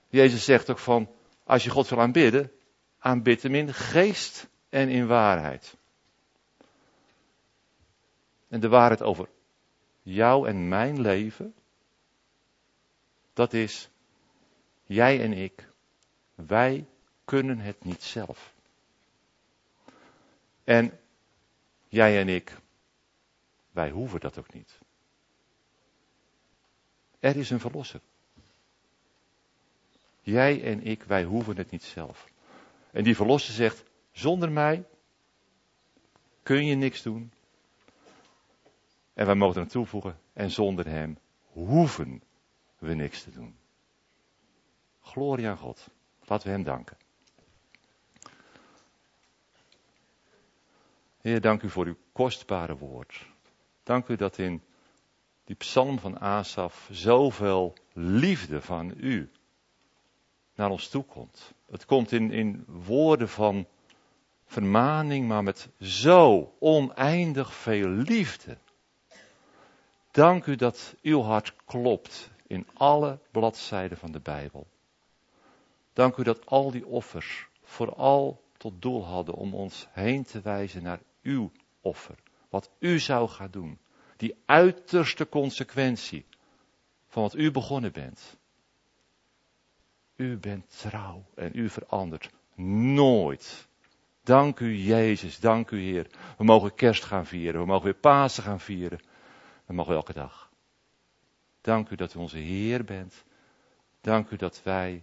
Jezus 0.08 0.44
zegt 0.44 0.70
ook 0.70 0.78
van, 0.78 1.10
als 1.44 1.64
je 1.64 1.70
God 1.70 1.88
wil 1.88 2.00
aanbidden, 2.00 2.52
aanbid 2.98 3.42
hem 3.42 3.54
in 3.54 3.74
geest 3.74 4.48
en 4.68 4.88
in 4.88 5.06
waarheid. 5.06 5.76
En 8.48 8.60
de 8.60 8.68
waarheid 8.68 9.02
over 9.02 9.28
jou 10.02 10.48
en 10.48 10.68
mijn 10.68 11.00
leven, 11.00 11.54
dat 13.32 13.52
is, 13.52 13.90
jij 14.84 15.20
en 15.22 15.32
ik, 15.32 15.72
wij 16.34 16.86
kunnen 17.24 17.58
het 17.58 17.84
niet 17.84 18.02
zelf. 18.02 18.54
En 20.64 21.00
jij 21.88 22.20
en 22.20 22.28
ik, 22.28 22.56
wij 23.70 23.90
hoeven 23.90 24.20
dat 24.20 24.38
ook 24.38 24.52
niet. 24.52 24.78
Er 27.18 27.36
is 27.36 27.50
een 27.50 27.60
verlosser. 27.60 28.00
Jij 30.20 30.62
en 30.62 30.82
ik, 30.82 31.02
wij 31.02 31.24
hoeven 31.24 31.56
het 31.56 31.70
niet 31.70 31.82
zelf. 31.82 32.28
En 32.90 33.04
die 33.04 33.16
verlosser 33.16 33.54
zegt, 33.54 33.84
zonder 34.12 34.50
mij 34.50 34.84
kun 36.42 36.66
je 36.66 36.74
niks 36.74 37.02
doen. 37.02 37.32
En 39.14 39.26
wij 39.26 39.34
mogen 39.34 39.60
er 39.60 39.68
toevoegen, 39.68 40.18
en 40.32 40.50
zonder 40.50 40.86
hem 40.86 41.18
hoeven 41.52 42.22
we 42.78 42.94
niks 42.94 43.22
te 43.22 43.30
doen. 43.30 43.56
Glorie 45.00 45.48
aan 45.48 45.56
God. 45.56 45.88
Laten 46.26 46.46
we 46.46 46.52
hem 46.52 46.62
danken. 46.62 46.96
Heer, 51.20 51.40
dank 51.40 51.62
u 51.62 51.70
voor 51.70 51.86
uw 51.86 51.96
kostbare 52.12 52.76
woord. 52.76 53.26
Dank 53.82 54.08
u 54.08 54.16
dat 54.16 54.38
in 54.38 54.62
die 55.44 55.56
psalm 55.56 55.98
van 55.98 56.20
Asaf 56.20 56.88
zoveel 56.90 57.74
liefde 57.92 58.60
van 58.60 58.94
u 58.96 59.30
naar 60.54 60.70
ons 60.70 60.88
toe 60.88 61.04
komt. 61.04 61.52
Het 61.70 61.84
komt 61.84 62.12
in, 62.12 62.30
in 62.30 62.64
woorden 62.66 63.28
van 63.28 63.66
vermaning, 64.44 65.28
maar 65.28 65.42
met 65.42 65.68
zo 65.80 66.54
oneindig 66.58 67.54
veel 67.54 67.88
liefde. 67.88 68.58
Dank 70.10 70.46
u 70.46 70.56
dat 70.56 70.94
uw 71.02 71.20
hart 71.20 71.54
klopt 71.64 72.30
in 72.46 72.66
alle 72.74 73.18
bladzijden 73.30 73.98
van 73.98 74.12
de 74.12 74.20
Bijbel. 74.20 74.66
Dank 75.94 76.16
u 76.16 76.22
dat 76.22 76.46
al 76.46 76.70
die 76.70 76.86
offers 76.86 77.48
vooral 77.62 78.42
tot 78.56 78.82
doel 78.82 79.04
hadden 79.04 79.34
om 79.34 79.54
ons 79.54 79.86
heen 79.90 80.24
te 80.24 80.40
wijzen 80.40 80.82
naar 80.82 81.00
uw 81.22 81.50
offer. 81.80 82.18
Wat 82.48 82.70
u 82.78 82.98
zou 82.98 83.28
gaan 83.28 83.50
doen. 83.50 83.78
Die 84.16 84.42
uiterste 84.46 85.28
consequentie 85.28 86.26
van 87.06 87.22
wat 87.22 87.34
u 87.34 87.50
begonnen 87.50 87.92
bent. 87.92 88.36
U 90.16 90.36
bent 90.36 90.78
trouw 90.80 91.24
en 91.34 91.50
u 91.54 91.68
verandert 91.68 92.30
nooit. 92.94 93.68
Dank 94.22 94.60
u 94.60 94.76
Jezus, 94.76 95.40
dank 95.40 95.70
u 95.70 95.80
Heer. 95.80 96.06
We 96.38 96.44
mogen 96.44 96.74
kerst 96.74 97.04
gaan 97.04 97.26
vieren, 97.26 97.60
we 97.60 97.66
mogen 97.66 97.84
weer 97.84 97.94
Pasen 97.94 98.42
gaan 98.42 98.60
vieren. 98.60 99.00
We 99.66 99.74
mogen 99.74 99.94
elke 99.94 100.12
dag. 100.12 100.50
Dank 101.60 101.90
u 101.90 101.96
dat 101.96 102.14
u 102.14 102.18
onze 102.18 102.38
Heer 102.38 102.84
bent. 102.84 103.24
Dank 104.00 104.30
u 104.30 104.36
dat 104.36 104.62
wij 104.62 105.02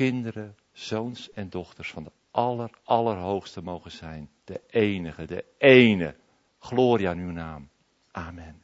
kinderen, 0.00 0.56
zoons 0.72 1.30
en 1.30 1.50
dochters 1.50 1.90
van 1.90 2.04
de 2.04 2.12
aller, 2.30 2.70
allerhoogste 2.84 3.62
mogen 3.62 3.90
zijn. 3.90 4.30
De 4.44 4.60
enige, 4.70 5.24
de 5.24 5.44
ene. 5.58 6.14
Gloria 6.58 7.10
aan 7.10 7.18
uw 7.18 7.30
naam. 7.30 7.68
Amen. 8.10 8.62